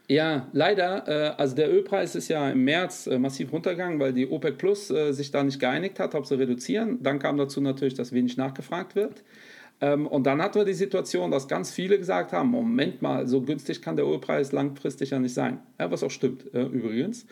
[0.07, 1.39] ja, leider.
[1.39, 5.43] Also der Ölpreis ist ja im März massiv runtergegangen, weil die OPEC Plus sich da
[5.43, 7.03] nicht geeinigt hat, ob sie reduzieren.
[7.03, 9.23] Dann kam dazu natürlich, dass wenig nachgefragt wird.
[9.81, 13.41] Ähm, und dann hatten wir die Situation, dass ganz viele gesagt haben, Moment mal, so
[13.43, 15.61] günstig kann der Ölpreis langfristig ja nicht sein.
[15.79, 17.27] Ja, was auch stimmt übrigens.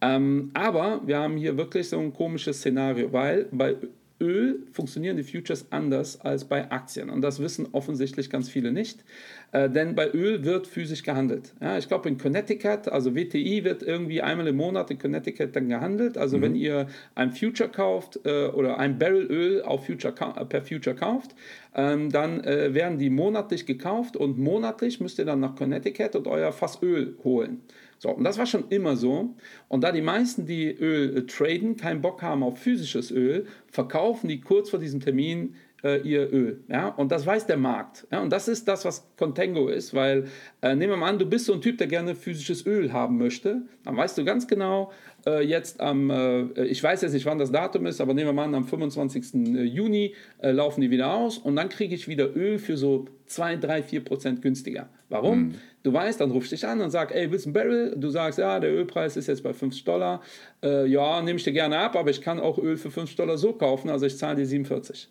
[0.00, 3.76] Ähm, aber wir haben hier wirklich so ein komisches Szenario, weil bei
[4.20, 7.10] Öl funktionieren die Futures anders als bei Aktien.
[7.10, 9.04] Und das wissen offensichtlich ganz viele nicht.
[9.52, 11.54] Äh, denn bei Öl wird physisch gehandelt.
[11.60, 15.68] Ja, ich glaube in Connecticut, also WTI wird irgendwie einmal im Monat in Connecticut dann
[15.68, 16.16] gehandelt.
[16.16, 16.42] Also mhm.
[16.42, 21.34] wenn ihr ein Future kauft äh, oder ein Barrel Öl auf Future, per Future kauft,
[21.74, 26.26] ähm, dann äh, werden die monatlich gekauft und monatlich müsst ihr dann nach Connecticut und
[26.26, 27.60] euer Fass Öl holen.
[27.98, 29.34] So, und das war schon immer so.
[29.68, 34.28] Und da die meisten, die Öl äh, traden, keinen Bock haben auf physisches Öl, verkaufen
[34.28, 36.64] die kurz vor diesem Termin äh, ihr Öl.
[36.68, 36.88] Ja?
[36.88, 38.06] Und das weiß der Markt.
[38.10, 38.20] Ja?
[38.20, 40.26] Und das ist das, was Contango ist, weil
[40.62, 43.18] äh, nehmen wir mal an, du bist so ein Typ, der gerne physisches Öl haben
[43.18, 43.62] möchte.
[43.84, 44.92] Dann weißt du ganz genau,
[45.26, 48.32] äh, jetzt am, äh, ich weiß jetzt nicht, wann das Datum ist, aber nehmen wir
[48.32, 49.34] mal an, am 25.
[49.34, 53.56] Äh, Juni laufen die wieder aus und dann kriege ich wieder Öl für so 2,
[53.56, 54.88] 3, 4 Prozent günstiger.
[55.08, 55.38] Warum?
[55.38, 55.54] Mhm.
[55.86, 57.94] Du weißt, dann rufst du dich an und sagst, ey, willst du ein Barrel?
[57.96, 60.20] Du sagst, ja, der Ölpreis ist jetzt bei 50 Dollar.
[60.60, 63.38] Äh, ja, nehme ich dir gerne ab, aber ich kann auch Öl für 50 Dollar
[63.38, 65.08] so kaufen, also ich zahle dir 47.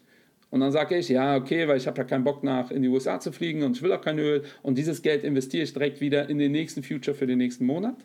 [0.49, 2.89] Und dann sage ich, ja, okay, weil ich habe ja keinen Bock nach in die
[2.89, 6.01] USA zu fliegen und ich will auch kein Öl und dieses Geld investiere ich direkt
[6.01, 7.95] wieder in den nächsten Future für den nächsten Monat.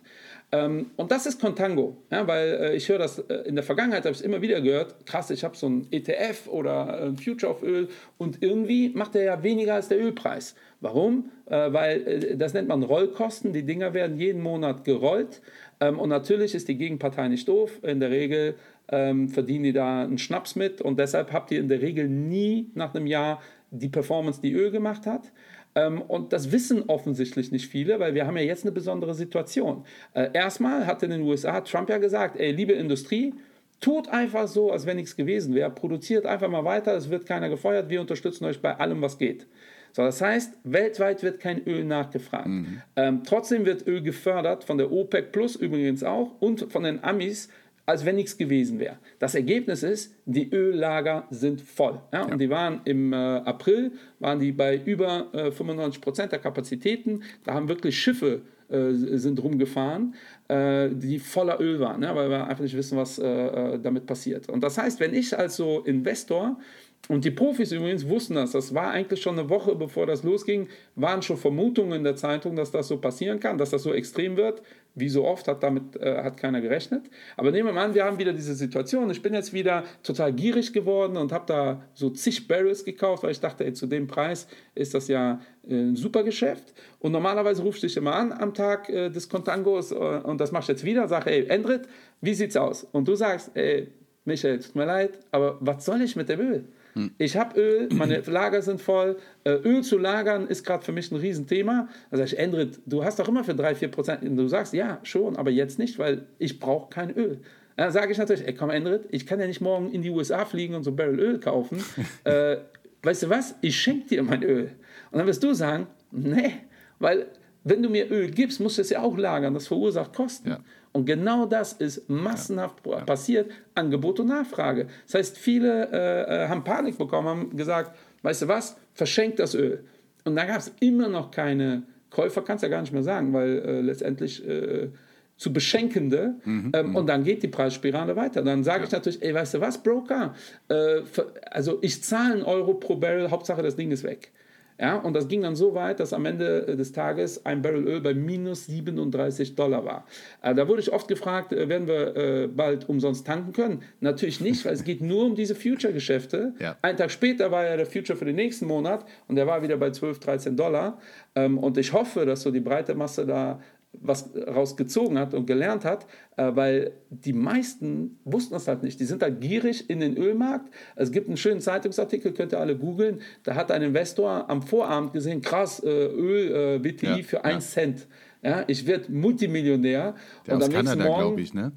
[0.53, 4.05] Ähm, und das ist Contango, ja, weil äh, ich höre das äh, in der Vergangenheit,
[4.05, 7.53] habe ich es immer wieder gehört, krass, ich habe so ein ETF oder ein Future
[7.53, 7.89] of Öl
[8.19, 10.57] und irgendwie macht er ja weniger als der Ölpreis.
[10.81, 11.31] Warum?
[11.47, 15.41] Äh, weil äh, das nennt man Rollkosten, die Dinger werden jeden Monat gerollt
[15.79, 18.57] ähm, und natürlich ist die Gegenpartei nicht doof, in der Regel
[18.89, 22.71] ähm, verdienen die da einen Schnaps mit und deshalb habt ihr in der Regel nie
[22.75, 23.41] nach einem Jahr
[23.71, 25.31] die Performance, die Öl gemacht hat.
[25.75, 29.85] Ähm, und das wissen offensichtlich nicht viele, weil wir haben ja jetzt eine besondere Situation.
[30.15, 33.35] Äh, erstmal hat in den USA Trump ja gesagt, ey, liebe Industrie,
[33.81, 37.49] tut einfach so, als wenn nichts gewesen wäre, produziert einfach mal weiter, es wird keiner
[37.49, 39.47] gefeuert, wir unterstützen euch bei allem, was geht.
[39.93, 42.47] So, das heißt, weltweit wird kein Öl nachgefragt.
[42.47, 42.83] Mhm.
[42.97, 47.49] Ähm, trotzdem wird Öl gefördert, von der OPEC Plus übrigens auch und von den Amis
[47.91, 48.99] als wenn nichts gewesen wäre.
[49.19, 52.01] Das Ergebnis ist, die Öllager sind voll.
[52.13, 52.23] Ja?
[52.23, 57.25] Und die waren im äh, April, waren die bei über äh, 95 Prozent der Kapazitäten.
[57.43, 60.15] Da haben wirklich Schiffe äh, sind rumgefahren,
[60.47, 62.15] äh, die voller Öl waren, ja?
[62.15, 64.49] weil wir einfach nicht wissen, was äh, damit passiert.
[64.49, 66.61] Und das heißt, wenn ich als so Investor
[67.09, 68.53] und die Profis übrigens wussten das.
[68.53, 72.55] Das war eigentlich schon eine Woche bevor das losging, waren schon Vermutungen in der Zeitung,
[72.55, 74.63] dass das so passieren kann, dass das so extrem wird.
[74.95, 77.11] Wie so oft hat damit äh, hat keiner gerechnet.
[77.37, 79.11] Aber nehmen wir mal an, wir haben wieder diese Situation.
[79.11, 83.33] Ich bin jetzt wieder total gierig geworden und habe da so zig Barrels gekauft, weil
[83.33, 84.47] ich dachte, ey, zu dem Preis
[84.77, 86.75] ist das ja äh, ein super Geschäft.
[87.01, 90.53] Und normalerweise rufst du dich immer an am Tag äh, des Contangos äh, und das
[90.53, 91.09] machst du jetzt wieder.
[91.09, 91.89] Sag, ey, Endrit,
[92.21, 92.85] wie sieht's aus?
[92.93, 93.89] Und du sagst, ey,
[94.25, 96.65] Michael, tut mir leid, aber was soll ich mit dem Öl?
[96.95, 97.13] Hm.
[97.19, 99.17] Ich habe Öl, meine Lager sind voll.
[99.45, 101.89] Äh, Öl zu lagern ist gerade für mich ein Riesenthema.
[102.11, 104.21] Sage ich, Endrit, du hast doch immer für 3, 4 Prozent.
[104.23, 107.41] Du sagst, ja, schon, aber jetzt nicht, weil ich brauche kein Öl.
[107.77, 110.45] Dann sage ich natürlich, ey, komm, Endrit, ich kann ja nicht morgen in die USA
[110.45, 111.83] fliegen und so Barrel Öl kaufen.
[112.25, 112.59] äh,
[113.03, 113.55] weißt du was?
[113.63, 114.71] Ich schenke dir mein Öl.
[115.11, 116.53] Und dann wirst du sagen, nee,
[116.99, 117.27] weil
[117.65, 119.55] wenn du mir Öl gibst, musst du es ja auch lagern.
[119.55, 120.51] Das verursacht Kosten.
[120.51, 120.61] Ja.
[120.93, 123.01] Und genau das ist massenhaft ja.
[123.03, 124.89] passiert, Angebot und Nachfrage.
[125.07, 129.55] Das heißt, viele äh, äh, haben Panik bekommen, haben gesagt, weißt du was, verschenkt das
[129.55, 129.85] Öl.
[130.25, 133.33] Und da gab es immer noch keine Käufer, kannst du ja gar nicht mehr sagen,
[133.33, 134.89] weil äh, letztendlich äh,
[135.37, 136.97] zu beschenkende mhm, ähm, mhm.
[136.97, 138.43] und dann geht die Preisspirale weiter.
[138.43, 138.87] Dann sage ja.
[138.87, 140.35] ich natürlich, ey, weißt du was, Broker,
[140.69, 144.33] äh, für, also ich zahle einen Euro pro Barrel, Hauptsache das Ding ist weg.
[144.81, 147.87] Ja, und das ging dann so weit, dass am Ende äh, des Tages ein Barrel
[147.87, 150.07] Öl bei minus 37 Dollar war.
[150.41, 153.83] Äh, da wurde ich oft gefragt, äh, werden wir bald umsonst tanken können?
[154.01, 156.55] Natürlich nicht, weil es geht nur um diese Future-Geschäfte.
[156.61, 156.77] Ja.
[156.83, 159.77] Einen Tag später war ja der Future für den nächsten Monat und der war wieder
[159.77, 160.99] bei 12, 13 Dollar.
[161.35, 163.61] Ähm, und ich hoffe, dass so die breite Masse da
[163.93, 169.01] was rausgezogen hat und gelernt hat, äh, weil die meisten wussten das halt nicht.
[169.01, 170.73] Die sind halt gierig in den Ölmarkt.
[170.97, 173.21] Es gibt einen schönen Zeitungsartikel, könnt ihr alle googeln.
[173.43, 177.75] Da hat ein Investor am Vorabend gesehen, krass, äh, Öl, äh, BTI ja, für 1
[177.75, 177.83] ja.
[177.83, 178.07] Cent.
[178.43, 180.15] Ja, ich werde Multimillionär.
[180.47, 181.73] Der und am nächsten Kanada, Morgen, ich, ne?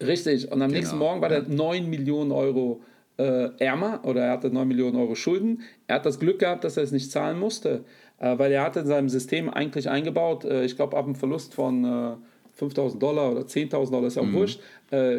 [0.00, 0.46] Richtig.
[0.46, 1.40] Und am genau, nächsten Morgen war ja.
[1.40, 2.82] der 9 Millionen Euro
[3.18, 5.62] äh, ärmer oder er hatte 9 Millionen Euro Schulden.
[5.86, 7.84] Er hat das Glück gehabt, dass er es nicht zahlen musste.
[8.22, 11.54] Äh, weil er hat in seinem System eigentlich eingebaut, äh, ich glaube, ab einem Verlust
[11.54, 12.18] von
[12.54, 14.34] 5000 äh, Dollar oder 10.000 Dollar, ist ja auch mhm.
[14.34, 14.60] wurscht,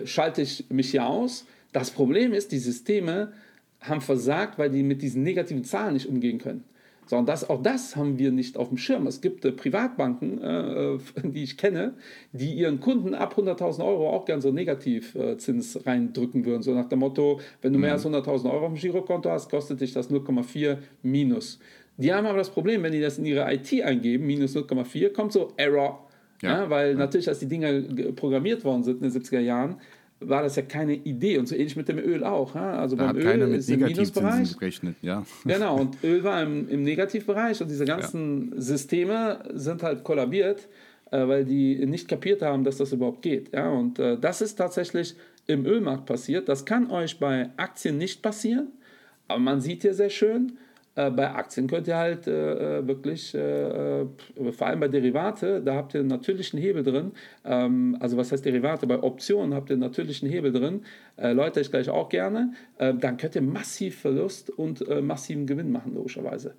[0.05, 1.45] schalte ich mich hier aus.
[1.73, 3.33] Das Problem ist, die Systeme
[3.81, 6.63] haben versagt, weil die mit diesen negativen Zahlen nicht umgehen können.
[7.05, 9.07] So, und das, auch das haben wir nicht auf dem Schirm.
[9.07, 11.95] Es gibt äh, Privatbanken, äh, die ich kenne,
[12.31, 16.61] die ihren Kunden ab 100.000 Euro auch gern so Negativzins äh, reindrücken würden.
[16.61, 18.15] So nach dem Motto, wenn du mehr mhm.
[18.15, 21.59] als 100.000 Euro auf dem Girokonto hast, kostet dich das 0,4 minus.
[21.97, 25.31] Die haben aber das Problem, wenn die das in ihre IT eingeben, minus 0,4, kommt
[25.31, 26.07] so Error.
[26.41, 26.63] Ja.
[26.63, 26.97] ja weil ja.
[26.97, 27.81] natürlich, als die Dinger
[28.15, 29.77] programmiert worden sind in den 70er Jahren,
[30.19, 31.37] war das ja keine Idee.
[31.37, 32.55] Und so ähnlich mit dem Öl auch.
[32.55, 32.79] Ja?
[32.79, 34.57] Also da beim Öl ist im Minusbereich.
[34.57, 35.23] Gerechnet, ja.
[35.45, 40.67] Genau, und Öl war im, im Negativbereich und diese ganzen Systeme sind halt kollabiert,
[41.11, 43.53] äh, weil die nicht kapiert haben, dass das überhaupt geht.
[43.53, 43.69] Ja?
[43.69, 45.15] Und äh, das ist tatsächlich
[45.47, 46.47] im Ölmarkt passiert.
[46.47, 48.69] Das kann euch bei Aktien nicht passieren,
[49.27, 50.53] aber man sieht hier sehr schön,
[50.95, 54.05] äh, bei Aktien könnt ihr halt äh, äh wirklich, äh, äh,
[54.51, 57.13] vor allem bei Derivate, da habt ihr einen natürlichen Hebel drin.
[57.43, 58.85] Ähm, also was heißt Derivate?
[58.85, 60.81] Bei Optionen habt ihr einen natürlichen Hebel drin.
[61.17, 62.53] Leute, ich gleich auch gerne.
[62.77, 66.55] dann könnt ihr massiv Verlust und massiven Gewinn machen, logischerweise.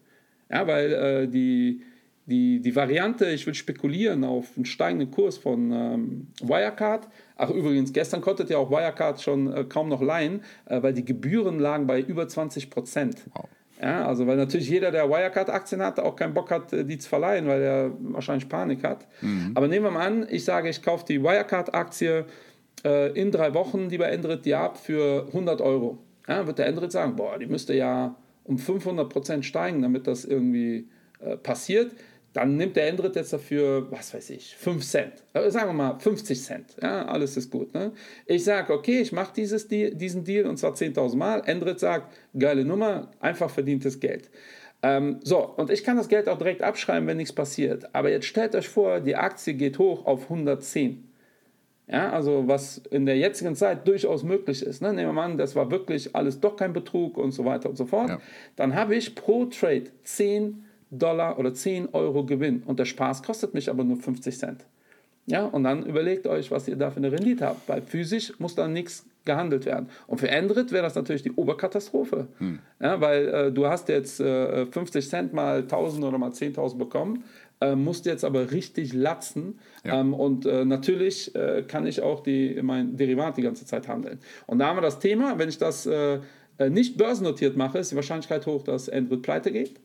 [0.48, 1.82] Ja, weil die,
[2.26, 7.08] die, die Variante, ich will spekulieren auf einen steigenden Kurs von ähm, Wirecard.
[7.36, 11.88] Ach übrigens, gestern konntet ihr auch Wirecard schon kaum noch leihen, weil die Gebühren lagen
[11.88, 13.24] bei über 20 Prozent.
[13.34, 13.48] Wow.
[13.84, 17.46] Ja, also weil natürlich jeder, der Wirecard-Aktien hat, auch keinen Bock hat, die zu verleihen,
[17.46, 19.06] weil er wahrscheinlich Panik hat.
[19.20, 19.52] Mhm.
[19.54, 22.24] Aber nehmen wir mal an, ich sage, ich kaufe die Wirecard-Aktie
[22.82, 25.98] äh, in drei Wochen, die bei Endrit die ab, für 100 Euro.
[26.26, 30.24] Ja, wird der Endrit sagen, boah, die müsste ja um 500 Prozent steigen, damit das
[30.24, 30.88] irgendwie
[31.20, 31.92] äh, passiert.
[32.34, 35.12] Dann nimmt der Endrit jetzt dafür, was weiß ich, 5 Cent.
[35.32, 36.76] Sagen wir mal 50 Cent.
[36.82, 37.72] Ja, alles ist gut.
[37.72, 37.92] Ne?
[38.26, 41.42] Ich sage, okay, ich mache diesen Deal und zwar 10.000 Mal.
[41.46, 44.30] Endrit sagt, geile Nummer, einfach verdientes Geld.
[44.82, 47.94] Ähm, so, und ich kann das Geld auch direkt abschreiben, wenn nichts passiert.
[47.94, 51.08] Aber jetzt stellt euch vor, die Aktie geht hoch auf 110.
[51.86, 54.82] Ja, also was in der jetzigen Zeit durchaus möglich ist.
[54.82, 54.92] Ne?
[54.92, 57.76] Nehmen wir mal an, das war wirklich alles doch kein Betrug und so weiter und
[57.76, 58.08] so fort.
[58.08, 58.18] Ja.
[58.56, 60.63] Dann habe ich pro Trade 10
[60.98, 64.64] Dollar oder 10 Euro Gewinn und der Spaß kostet mich aber nur 50 Cent.
[65.26, 68.54] Ja, und dann überlegt euch, was ihr da für eine Rendite habt, weil physisch muss
[68.54, 69.88] da nichts gehandelt werden.
[70.06, 72.26] Und für Endrit wäre das natürlich die Oberkatastrophe.
[72.36, 72.58] Hm.
[72.78, 77.24] Ja, weil äh, du hast jetzt äh, 50 Cent mal 1000 oder mal 10.000 bekommen
[77.60, 79.58] äh, musste jetzt aber richtig latzen.
[79.84, 80.00] Ja.
[80.00, 84.18] Ähm, und äh, natürlich äh, kann ich auch die, mein Derivat die ganze Zeit handeln.
[84.46, 86.18] Und da haben wir das Thema, wenn ich das äh,
[86.68, 89.80] nicht börsennotiert mache, ist die Wahrscheinlichkeit hoch, dass Android pleite geht.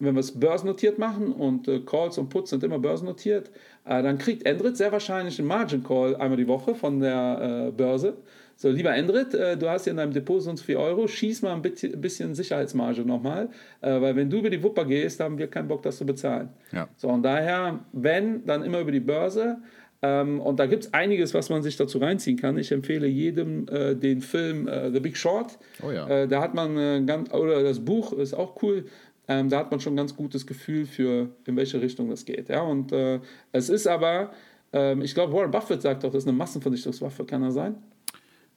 [0.00, 3.50] Wenn wir es börsennotiert machen und äh, Calls und Puts sind immer börsennotiert,
[3.84, 8.18] dann kriegt Android sehr wahrscheinlich einen Margin Call einmal die Woche von der Börse.
[8.60, 11.52] So, lieber Endrit, äh, du hast hier in deinem Depot sonst 4 Euro, schieß mal
[11.52, 15.68] ein bisschen Sicherheitsmarge nochmal, äh, weil wenn du über die Wupper gehst, haben wir keinen
[15.68, 16.48] Bock, das zu bezahlen.
[16.72, 16.88] Ja.
[16.96, 19.58] So, und daher, wenn, dann immer über die Börse.
[20.02, 22.58] Ähm, und da gibt es einiges, was man sich dazu reinziehen kann.
[22.58, 25.56] Ich empfehle jedem äh, den Film äh, The Big Short.
[25.80, 26.08] Oh ja.
[26.08, 28.86] Äh, da hat man äh, ganz, oder das Buch ist auch cool.
[29.28, 32.48] Ähm, da hat man schon ein ganz gutes Gefühl für, in welche Richtung das geht.
[32.48, 32.62] Ja?
[32.62, 33.20] Und äh,
[33.52, 34.32] es ist aber,
[34.72, 37.76] ähm, ich glaube, Warren Buffett sagt doch, das ist eine Massenvernichtungswaffe, kann er sein?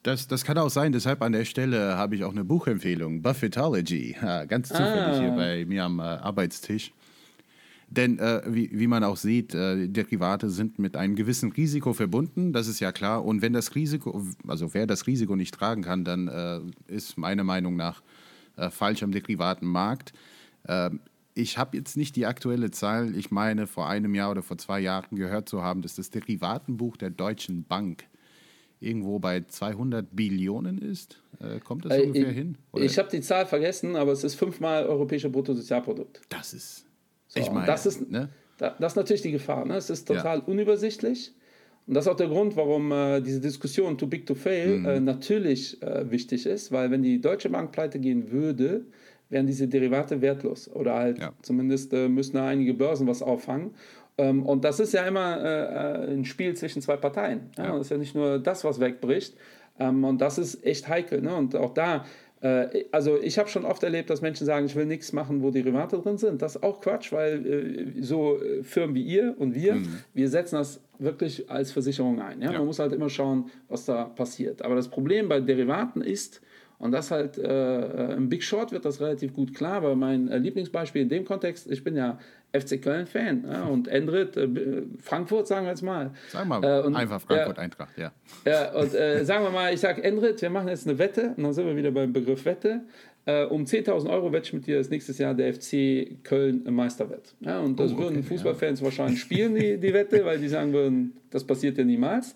[0.04, 4.16] Das, das kann auch sein, deshalb an der Stelle habe ich auch eine Buchempfehlung, Buffetology,
[4.48, 5.20] ganz zufällig ah.
[5.20, 6.92] hier bei mir am äh, Arbeitstisch.
[7.92, 12.54] Denn äh, wie, wie man auch sieht, äh, Derivate sind mit einem gewissen Risiko verbunden,
[12.54, 13.26] das ist ja klar.
[13.26, 17.44] Und wenn das Risiko, also wer das Risiko nicht tragen kann, dann äh, ist meiner
[17.44, 18.02] Meinung nach
[18.56, 20.14] äh, falsch am Derivatenmarkt.
[20.68, 21.00] Ähm,
[21.34, 24.80] ich habe jetzt nicht die aktuelle Zahl, ich meine vor einem Jahr oder vor zwei
[24.80, 28.06] Jahren gehört zu haben, dass das Derivatenbuch der Deutschen Bank
[28.82, 31.22] irgendwo bei 200 Billionen ist?
[31.40, 32.58] Äh, kommt das äh, ungefähr ich, hin?
[32.72, 32.84] Oder?
[32.84, 36.22] Ich habe die Zahl vergessen, aber es ist fünfmal europäische Bruttosozialprodukt.
[36.30, 36.86] Das ist.
[37.28, 38.30] So, ich meine, das ist, ne?
[38.58, 39.66] das ist natürlich die Gefahr.
[39.66, 39.76] Ne?
[39.76, 40.44] Es ist total ja.
[40.46, 41.34] unübersichtlich.
[41.88, 44.86] Und das ist auch der Grund, warum äh, diese Diskussion too big to fail mhm.
[44.86, 48.86] äh, natürlich äh, wichtig ist, weil wenn die Deutsche Bank pleite gehen würde,
[49.32, 50.70] wären diese Derivate wertlos.
[50.72, 51.34] Oder halt ja.
[51.42, 53.72] zumindest äh, müssen da einige Börsen was auffangen.
[54.18, 57.50] Ähm, und das ist ja immer äh, äh, ein Spiel zwischen zwei Parteien.
[57.58, 57.66] Ja?
[57.66, 57.72] Ja.
[57.72, 59.36] Das ist ja nicht nur das, was wegbricht.
[59.80, 61.22] Ähm, und das ist echt heikel.
[61.22, 61.34] Ne?
[61.34, 62.06] Und auch da,
[62.42, 65.50] äh, also ich habe schon oft erlebt, dass Menschen sagen, ich will nichts machen, wo
[65.50, 66.42] Derivate drin sind.
[66.42, 67.46] Das ist auch Quatsch, weil
[67.98, 69.88] äh, so äh, Firmen wie ihr und wir, mhm.
[70.14, 72.40] wir setzen das wirklich als Versicherung ein.
[72.40, 74.62] Man muss halt immer schauen, was da passiert.
[74.62, 76.42] Aber das Problem bei Derivaten ist,
[76.82, 80.40] und das halt äh, im Big Short wird das relativ gut klar, aber mein äh,
[80.40, 82.18] Lieblingsbeispiel in dem Kontext, ich bin ja
[82.54, 84.48] FC Köln-Fan ja, und Endrit, äh,
[85.00, 86.10] Frankfurt, sagen wir jetzt mal.
[86.30, 88.12] Sagen wir mal, äh, und, einfach Frankfurt-Eintracht, ja.
[88.46, 91.44] Ja, und äh, sagen wir mal, ich sage Endrit, wir machen jetzt eine Wette, und
[91.44, 92.82] dann sind wir wieder beim Begriff Wette.
[93.26, 97.08] Äh, um 10.000 Euro wette ich mit dir, dass nächstes Jahr der FC Köln Meister
[97.08, 97.36] wird.
[97.42, 98.86] Ja, und das oh, okay, würden Fußballfans ja.
[98.86, 102.36] wahrscheinlich spielen, die, die Wette, weil die sagen würden, das passiert ja niemals.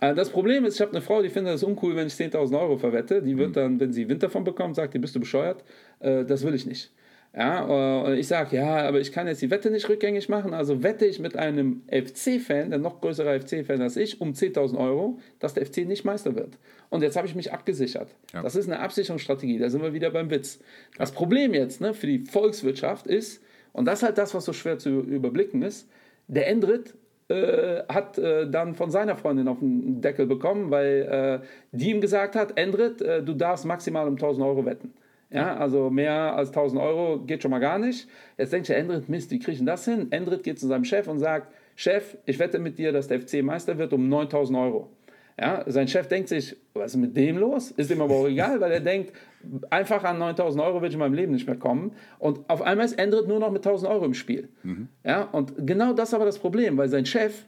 [0.00, 2.58] Äh, das Problem ist, ich habe eine Frau, die findet das uncool, wenn ich 10.000
[2.58, 3.22] Euro verwette.
[3.22, 3.54] Die wird mhm.
[3.54, 5.64] dann, wenn sie Wind davon bekommt, sagt, die bist du bescheuert.
[6.00, 6.90] Äh, das will ich nicht.
[7.36, 10.82] Ja, und ich sage, ja, aber ich kann jetzt die Wette nicht rückgängig machen, also
[10.82, 15.52] wette ich mit einem FC-Fan, der noch größere FC-Fan als ich, um 10.000 Euro, dass
[15.52, 16.56] der FC nicht Meister wird.
[16.88, 18.08] Und jetzt habe ich mich abgesichert.
[18.32, 18.42] Ja.
[18.42, 20.60] Das ist eine Absicherungsstrategie, da sind wir wieder beim Witz.
[20.96, 23.42] Das Problem jetzt ne, für die Volkswirtschaft ist,
[23.74, 25.90] und das ist halt das, was so schwer zu überblicken ist,
[26.28, 26.94] der Endrit
[27.28, 32.00] äh, hat äh, dann von seiner Freundin auf den Deckel bekommen, weil äh, die ihm
[32.00, 34.92] gesagt hat, Endrit, äh, du darfst maximal um 1000 Euro wetten.
[35.28, 38.08] Ja, also mehr als 1000 Euro geht schon mal gar nicht.
[38.38, 40.06] Jetzt denkt der Endrit, Mist, wie kriegen das hin?
[40.12, 43.42] Endrit geht zu seinem Chef und sagt, Chef, ich wette mit dir, dass der FC
[43.42, 44.88] Meister wird um 9000 Euro.
[45.38, 47.70] Ja, sein Chef denkt sich, was ist mit dem los?
[47.70, 49.12] Ist ihm aber auch egal, weil er denkt,
[49.68, 51.92] einfach an 9000 Euro wird in meinem Leben nicht mehr kommen.
[52.18, 54.48] Und auf einmal ist Endrit nur noch mit 1000 Euro im Spiel.
[54.62, 54.88] Mhm.
[55.04, 57.44] Ja, und genau das ist aber das Problem, weil sein Chef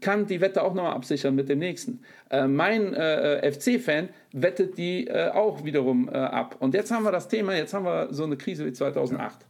[0.00, 2.00] kann die Wette auch nochmal absichern mit dem nächsten.
[2.30, 6.56] Äh, mein äh, FC-Fan wettet die äh, auch wiederum äh, ab.
[6.60, 9.44] Und jetzt haben wir das Thema, jetzt haben wir so eine Krise wie 2008.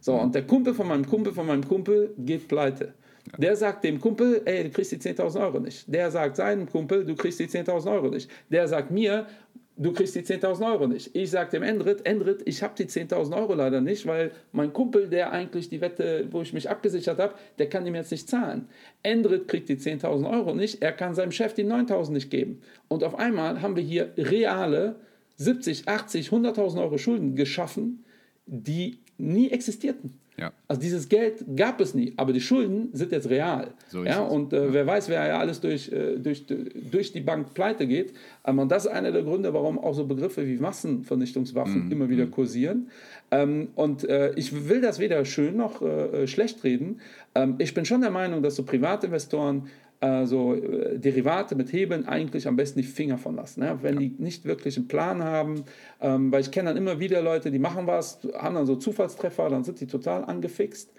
[0.00, 2.94] So, und der Kumpel von meinem Kumpel von meinem Kumpel geht pleite.
[3.38, 5.92] Der sagt dem Kumpel, ey, du kriegst die 10.000 Euro nicht.
[5.92, 8.30] Der sagt seinem Kumpel, du kriegst die 10.000 Euro nicht.
[8.50, 9.26] Der sagt mir,
[9.80, 11.14] du kriegst die 10.000 Euro nicht.
[11.14, 15.08] Ich sage dem Endrit, Endrit, ich habe die 10.000 Euro leider nicht, weil mein Kumpel,
[15.08, 18.68] der eigentlich die Wette, wo ich mich abgesichert habe, der kann ihm jetzt nicht zahlen.
[19.02, 22.60] Endrit kriegt die 10.000 Euro nicht, er kann seinem Chef die 9.000 nicht geben.
[22.88, 24.96] Und auf einmal haben wir hier reale
[25.36, 28.04] 70, 80, 100.000 Euro Schulden geschaffen,
[28.44, 30.20] die nie existierten.
[30.40, 30.52] Ja.
[30.68, 33.68] Also dieses Geld gab es nie, aber die Schulden sind jetzt real.
[33.88, 36.46] So ja, und äh, wer weiß, wer ja alles durch, äh, durch,
[36.90, 38.14] durch die Bank pleite geht.
[38.46, 41.92] Ähm, und das ist einer der Gründe, warum auch so Begriffe wie Massenvernichtungswaffen Mhm.
[41.92, 42.88] immer wieder kursieren.
[43.30, 47.00] Ähm, und äh, ich will das weder schön noch äh, schlecht reden.
[47.34, 49.68] Ähm, ich bin schon der Meinung, dass so Privatinvestoren
[50.00, 53.60] äh, so äh, Derivate mit Hebeln eigentlich am besten die Finger von lassen.
[53.60, 53.78] Ne?
[53.82, 55.64] Wenn die nicht wirklich einen Plan haben,
[56.00, 59.50] ähm, weil ich kenne dann immer wieder Leute, die machen was, haben dann so Zufallstreffer,
[59.50, 60.92] dann sind die total angefixt.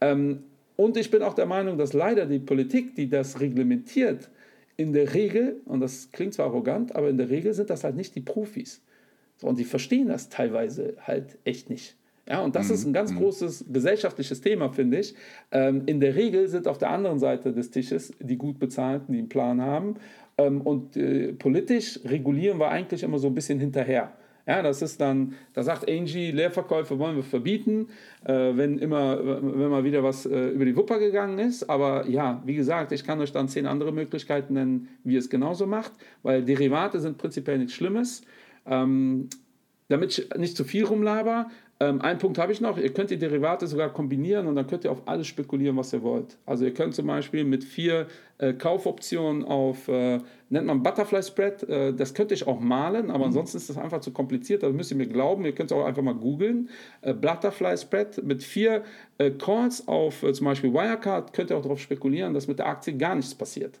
[0.00, 0.44] Ähm,
[0.76, 4.28] und ich bin auch der Meinung, dass leider die Politik, die das reglementiert,
[4.76, 7.96] in der Regel, und das klingt zwar arrogant, aber in der Regel sind das halt
[7.96, 8.82] nicht die Profis.
[9.38, 11.96] So, und die verstehen das teilweise halt echt nicht.
[12.28, 15.14] Ja, und das ist ein ganz großes gesellschaftliches Thema, finde ich.
[15.52, 19.20] Ähm, in der Regel sind auf der anderen Seite des Tisches die gut bezahlten, die
[19.20, 19.94] einen Plan haben.
[20.36, 24.12] Ähm, und äh, politisch regulieren wir eigentlich immer so ein bisschen hinterher.
[24.44, 27.88] Ja, das ist dann, da sagt Angie, Leerverkäufe wollen wir verbieten,
[28.24, 31.68] äh, wenn immer, wenn mal wieder was äh, über die Wupper gegangen ist.
[31.68, 35.30] Aber ja, wie gesagt, ich kann euch dann zehn andere Möglichkeiten nennen, wie ihr es
[35.30, 38.22] genauso macht, weil Derivate sind prinzipiell nichts Schlimmes.
[38.66, 39.28] Ähm,
[39.88, 41.48] damit ich nicht zu viel rumlaber,
[41.78, 44.84] ähm, einen Punkt habe ich noch, ihr könnt die Derivate sogar kombinieren und dann könnt
[44.84, 46.38] ihr auf alles spekulieren, was ihr wollt.
[46.46, 48.06] Also ihr könnt zum Beispiel mit vier
[48.38, 53.26] äh, Kaufoptionen auf, äh, nennt man Butterfly Spread, äh, das könnte ich auch malen, aber
[53.26, 55.84] ansonsten ist das einfach zu kompliziert, da müsst ihr mir glauben, ihr könnt es auch
[55.84, 56.70] einfach mal googeln.
[57.02, 58.82] Äh, Butterfly Spread mit vier
[59.18, 62.68] äh, Calls auf äh, zum Beispiel Wirecard könnt ihr auch darauf spekulieren, dass mit der
[62.68, 63.80] Aktie gar nichts passiert.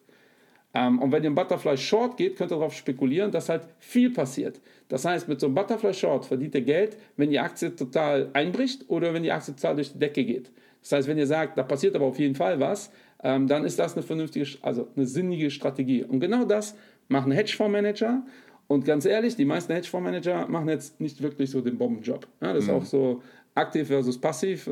[0.76, 4.12] Ähm, und wenn ihr im Butterfly Short geht, könnt ihr darauf spekulieren, dass halt viel
[4.12, 4.60] passiert.
[4.88, 8.84] Das heißt, mit so einem Butterfly Short verdient ihr Geld, wenn die Aktie total einbricht
[8.88, 10.50] oder wenn die Aktie total durch die Decke geht.
[10.82, 12.90] Das heißt, wenn ihr sagt, da passiert aber auf jeden Fall was,
[13.22, 16.04] ähm, dann ist das eine vernünftige, also eine sinnige Strategie.
[16.04, 16.76] Und genau das
[17.08, 18.22] machen Hedgefondsmanager.
[18.68, 22.26] Und ganz ehrlich, die meisten Hedgefondsmanager machen jetzt nicht wirklich so den Bombenjob.
[22.40, 23.22] Das ist auch so
[23.54, 24.68] aktiv versus passiv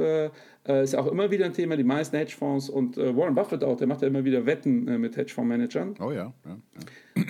[0.67, 1.77] äh, ist auch immer wieder ein Thema.
[1.77, 4.99] Die meisten Hedgefonds und äh, Warren Buffett auch, der macht ja immer wieder Wetten äh,
[4.99, 6.33] mit Hedgefondsmanagern Oh ja.
[6.45, 6.59] ja,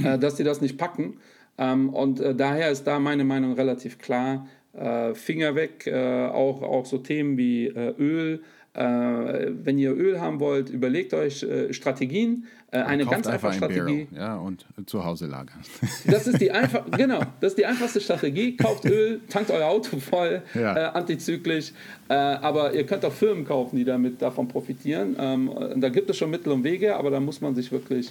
[0.03, 0.14] ja.
[0.14, 1.18] äh, dass die das nicht packen.
[1.59, 4.47] Ähm, und äh, daher ist da meine Meinung relativ klar.
[4.72, 8.43] Äh, Finger weg, auch, auch so Themen wie Öl.
[8.75, 12.47] Äh, wenn ihr Öl haben wollt, überlegt euch äh, Strategien.
[12.72, 14.05] Äh, eine ganz einfach einfache ein Strategie.
[14.11, 15.61] Barrel, ja, und zu Hause lagern.
[16.07, 18.57] Das ist die einfach, genau, das ist die einfachste Strategie.
[18.57, 20.77] Kauft Öl, tankt euer Auto voll, Ja.
[20.77, 21.72] äh, antizyklisch.
[22.09, 25.14] Äh, aber ihr könnt auch Firmen kaufen, die damit davon profitieren.
[25.20, 28.11] Ähm, da gibt es schon Mittel und Wege, aber da muss man sich wirklich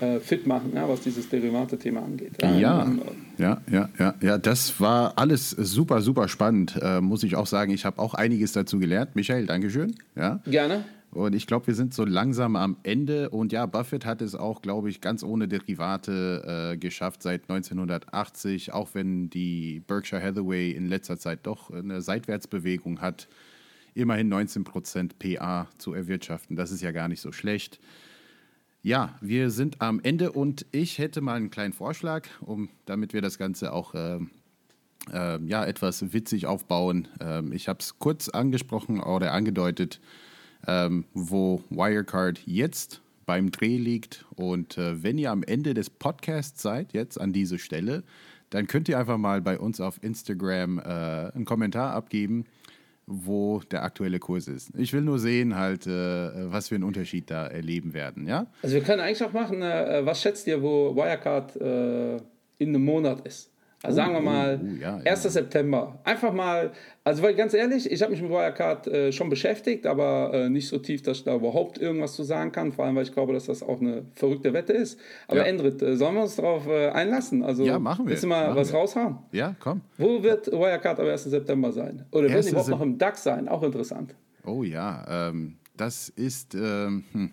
[0.00, 2.32] äh, fit machen, ja, was dieses Derivate-Thema angeht.
[2.40, 3.00] Ja, Ähm,
[3.36, 7.72] ja, ja, ja, ja, das war alles super, super spannend, äh, muss ich auch sagen.
[7.72, 9.16] Ich habe auch einiges dazu gelernt.
[9.16, 9.94] Michael, Dankeschön.
[10.16, 10.40] Ja.
[10.44, 10.84] Gerne.
[11.10, 13.30] Und ich glaube, wir sind so langsam am Ende.
[13.30, 18.72] Und ja, Buffett hat es auch, glaube ich, ganz ohne Derivate äh, geschafft seit 1980,
[18.72, 23.28] auch wenn die Berkshire Hathaway in letzter Zeit doch eine Seitwärtsbewegung hat,
[23.94, 26.56] immerhin 19% PA zu erwirtschaften.
[26.56, 27.80] Das ist ja gar nicht so schlecht.
[28.82, 33.20] Ja, wir sind am Ende und ich hätte mal einen kleinen Vorschlag, um, damit wir
[33.20, 34.30] das Ganze auch ähm,
[35.12, 37.08] ähm, ja, etwas witzig aufbauen.
[37.20, 40.00] Ähm, ich habe es kurz angesprochen oder angedeutet,
[40.66, 44.24] ähm, wo Wirecard jetzt beim Dreh liegt.
[44.36, 48.04] Und äh, wenn ihr am Ende des Podcasts seid, jetzt an dieser Stelle,
[48.50, 52.46] dann könnt ihr einfach mal bei uns auf Instagram äh, einen Kommentar abgeben,
[53.10, 54.70] wo der aktuelle Kurs ist.
[54.76, 55.90] Ich will nur sehen, halt, äh,
[56.52, 58.46] was für einen Unterschied da erleben werden, ja?
[58.62, 62.16] Also wir können eigentlich auch machen, äh, was schätzt ihr, wo Wirecard äh,
[62.58, 63.47] in einem Monat ist?
[63.82, 65.22] Also sagen wir oh, mal, oh, ja, 1.
[65.22, 66.00] September.
[66.02, 66.72] Einfach mal,
[67.04, 70.66] also weil ganz ehrlich, ich habe mich mit Wirecard äh, schon beschäftigt, aber äh, nicht
[70.68, 72.72] so tief, dass ich da überhaupt irgendwas zu sagen kann.
[72.72, 74.98] Vor allem, weil ich glaube, dass das auch eine verrückte Wette ist.
[75.28, 75.44] Aber Ja.
[75.44, 77.44] Endrit, äh, sollen wir uns darauf äh, einlassen?
[77.44, 78.10] Also, Ja, machen wir.
[78.10, 78.78] Willst du mal Machen was wir.
[78.80, 79.18] raushauen?
[79.30, 79.80] Ja, komm.
[79.96, 81.24] Wo wird Wirecard am 1.
[81.24, 82.04] September sein?
[82.10, 82.46] Oder wird 1.
[82.46, 83.48] die überhaupt noch im DAX sein?
[83.48, 84.16] Auch interessant.
[84.44, 87.30] Oh ja, ähm, das ist, ähm, hm.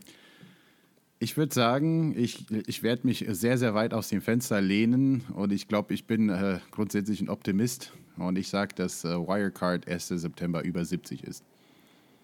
[1.20, 5.54] Ich würde sagen, ich, ich werde mich sehr, sehr weit aus dem Fenster lehnen und
[5.54, 10.08] ich glaube, ich bin äh, grundsätzlich ein Optimist und ich sage, dass äh, Wirecard 1.
[10.10, 11.44] September über 70 ist.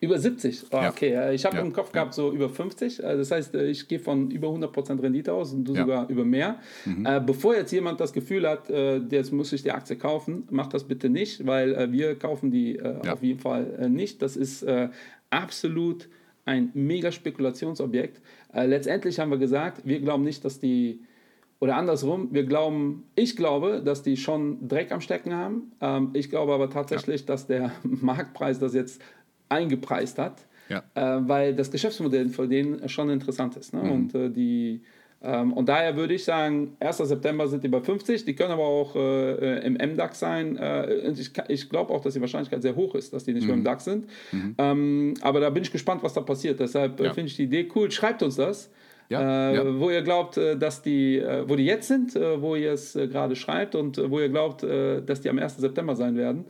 [0.03, 0.63] Über 70?
[0.71, 0.89] Oh, Ja.
[0.89, 1.61] Okay, ich habe Ja.
[1.61, 2.99] im Kopf gehabt so über 50.
[3.03, 5.81] Äh, Das heißt, äh, ich gehe von über 100% Rendite aus und du Ja.
[5.83, 5.87] Mhm.
[5.87, 6.59] sogar über mehr.
[7.03, 10.83] Äh, bevor jetzt jemand das Gefühl hat, jetzt muss ich die Aktie kaufen, macht das
[10.85, 14.21] bitte nicht, weil wir kaufen die auf jeden Fall nicht.
[14.23, 14.65] Das ist
[15.29, 16.09] absolut
[16.45, 18.21] ein mega Spekulationsobjekt.
[18.53, 21.01] Äh, letztendlich haben wir gesagt, wir glauben nicht, dass die
[21.59, 25.71] oder andersrum, wir glauben, ich glaube, dass die schon Dreck am Stecken haben.
[25.79, 28.99] Ähm, ich glaube aber tatsächlich, dass der Marktpreis das jetzt
[29.49, 30.83] eingepreist hat, Ja.
[30.95, 33.73] äh, weil das Geschäftsmodell von denen schon interessant ist.
[33.73, 33.81] Ne?
[33.81, 34.81] Und äh, die
[35.21, 36.97] und daher würde ich sagen, 1.
[36.97, 40.57] September sind die bei 50, die können aber auch äh, im MDAX sein.
[40.57, 43.47] Äh, ich ich glaube auch, dass die Wahrscheinlichkeit sehr hoch ist, dass die nicht mhm.
[43.47, 44.07] mehr im DAX sind.
[44.31, 44.55] Mhm.
[44.57, 46.59] Ähm, aber da bin ich gespannt, was da passiert.
[46.59, 47.13] Deshalb äh, ja.
[47.13, 47.91] finde ich die Idee cool.
[47.91, 48.71] Schreibt uns das.
[49.09, 49.79] Ja, äh, ja.
[49.79, 53.35] wo ihr glaubt, äh, dass die, äh, wo die jetzt sind, wo ihr es gerade
[53.35, 55.57] schreibt und wo ihr glaubt, dass die am 1.
[55.57, 56.45] September sein werden.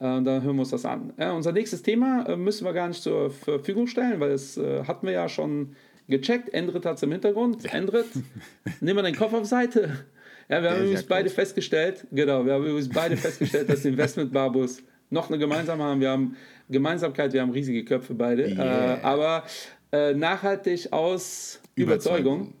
[0.00, 1.12] Äh, da hören wir uns das an.
[1.18, 5.06] Äh, unser nächstes Thema äh, müssen wir gar nicht zur Verfügung stellen, weil es hatten
[5.06, 5.76] wir ja schon
[6.10, 6.52] gecheckt.
[6.52, 7.62] Endrit hat es im Hintergrund.
[7.64, 7.72] Ja.
[7.72, 8.06] Endrit,
[8.80, 10.04] nimm mal den Kopf auf Seite.
[10.48, 14.82] Ja, wir haben übrigens beide festgestellt, genau, wir haben übrigens beide festgestellt, dass die Investment-Barbus
[15.08, 16.00] noch eine gemeinsame haben.
[16.00, 16.36] Wir haben
[16.68, 18.48] Gemeinsamkeit, wir haben riesige Köpfe beide.
[18.48, 18.94] Yeah.
[18.94, 19.44] Äh, aber
[19.92, 22.18] äh, nachhaltig aus Überzeugung.
[22.40, 22.54] Überzeugung.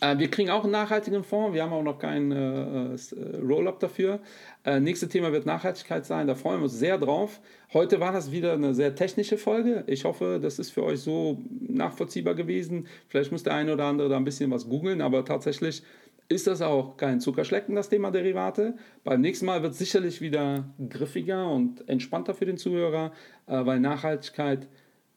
[0.00, 1.54] Äh, wir kriegen auch einen nachhaltigen Fonds.
[1.54, 4.20] Wir haben auch noch keinen äh, äh, Roll-up dafür.
[4.64, 6.26] Äh, nächste Thema wird Nachhaltigkeit sein.
[6.26, 7.40] Da freuen wir uns sehr drauf.
[7.72, 9.84] Heute war das wieder eine sehr technische Folge.
[9.86, 12.86] Ich hoffe, das ist für euch so nachvollziehbar gewesen.
[13.08, 15.82] Vielleicht muss der eine oder andere da ein bisschen was googeln, aber tatsächlich
[16.28, 18.74] ist das auch kein Zuckerschlecken, das Thema Derivate.
[19.04, 23.12] Beim nächsten Mal wird es sicherlich wieder griffiger und entspannter für den Zuhörer,
[23.46, 24.66] äh, weil Nachhaltigkeit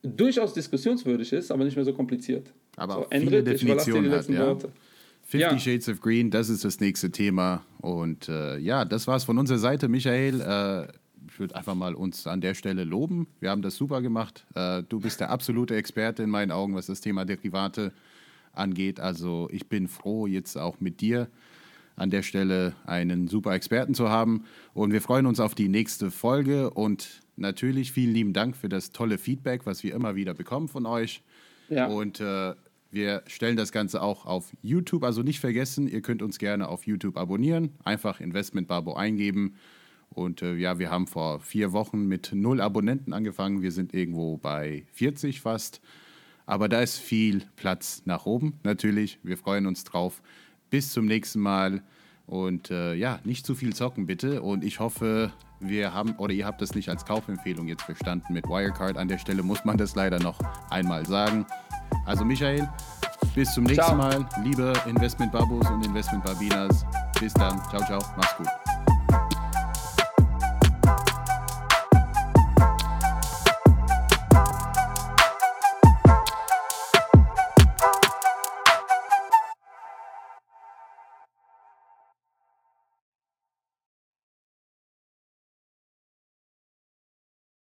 [0.03, 2.53] durchaus diskussionswürdig ist, aber nicht mehr so kompliziert.
[2.79, 4.47] Aber so, viele Definitionen hat, ja.
[4.47, 4.71] Worte.
[5.29, 5.59] 50 ja.
[5.59, 7.63] Shades of Green, das ist das nächste Thema.
[7.81, 10.41] Und äh, ja, das war's von unserer Seite, Michael.
[10.41, 10.91] Äh,
[11.27, 13.27] ich würde einfach mal uns an der Stelle loben.
[13.39, 14.45] Wir haben das super gemacht.
[14.55, 17.93] Äh, du bist der absolute Experte in meinen Augen, was das Thema Derivate
[18.53, 18.99] angeht.
[18.99, 21.27] Also ich bin froh, jetzt auch mit dir
[21.95, 24.45] an der Stelle einen super Experten zu haben.
[24.73, 26.71] Und wir freuen uns auf die nächste Folge.
[26.71, 30.85] Und natürlich vielen lieben Dank für das tolle Feedback, was wir immer wieder bekommen von
[30.85, 31.21] euch.
[31.69, 31.87] Ja.
[31.87, 32.53] Und äh,
[32.91, 35.03] wir stellen das Ganze auch auf YouTube.
[35.03, 37.75] Also nicht vergessen, ihr könnt uns gerne auf YouTube abonnieren.
[37.83, 39.55] Einfach Investment Babo eingeben.
[40.09, 43.61] Und äh, ja, wir haben vor vier Wochen mit null Abonnenten angefangen.
[43.61, 45.81] Wir sind irgendwo bei 40 fast.
[46.47, 49.19] Aber da ist viel Platz nach oben, natürlich.
[49.21, 50.23] Wir freuen uns drauf.
[50.71, 51.83] Bis zum nächsten Mal.
[52.25, 54.41] Und äh, ja, nicht zu viel zocken, bitte.
[54.41, 58.45] Und ich hoffe, wir haben, oder ihr habt das nicht als Kaufempfehlung jetzt verstanden mit
[58.45, 58.97] Wirecard.
[58.97, 60.39] An der Stelle muss man das leider noch
[60.71, 61.45] einmal sagen.
[62.09, 62.67] Also Michael,
[63.35, 63.95] bis zum nächsten ciao.
[63.95, 64.25] Mal.
[64.43, 66.83] Liebe Investment Babos und Investment Babinas.
[67.19, 67.61] Bis dann.
[67.69, 67.99] Ciao, ciao.
[68.17, 68.47] Mach's gut.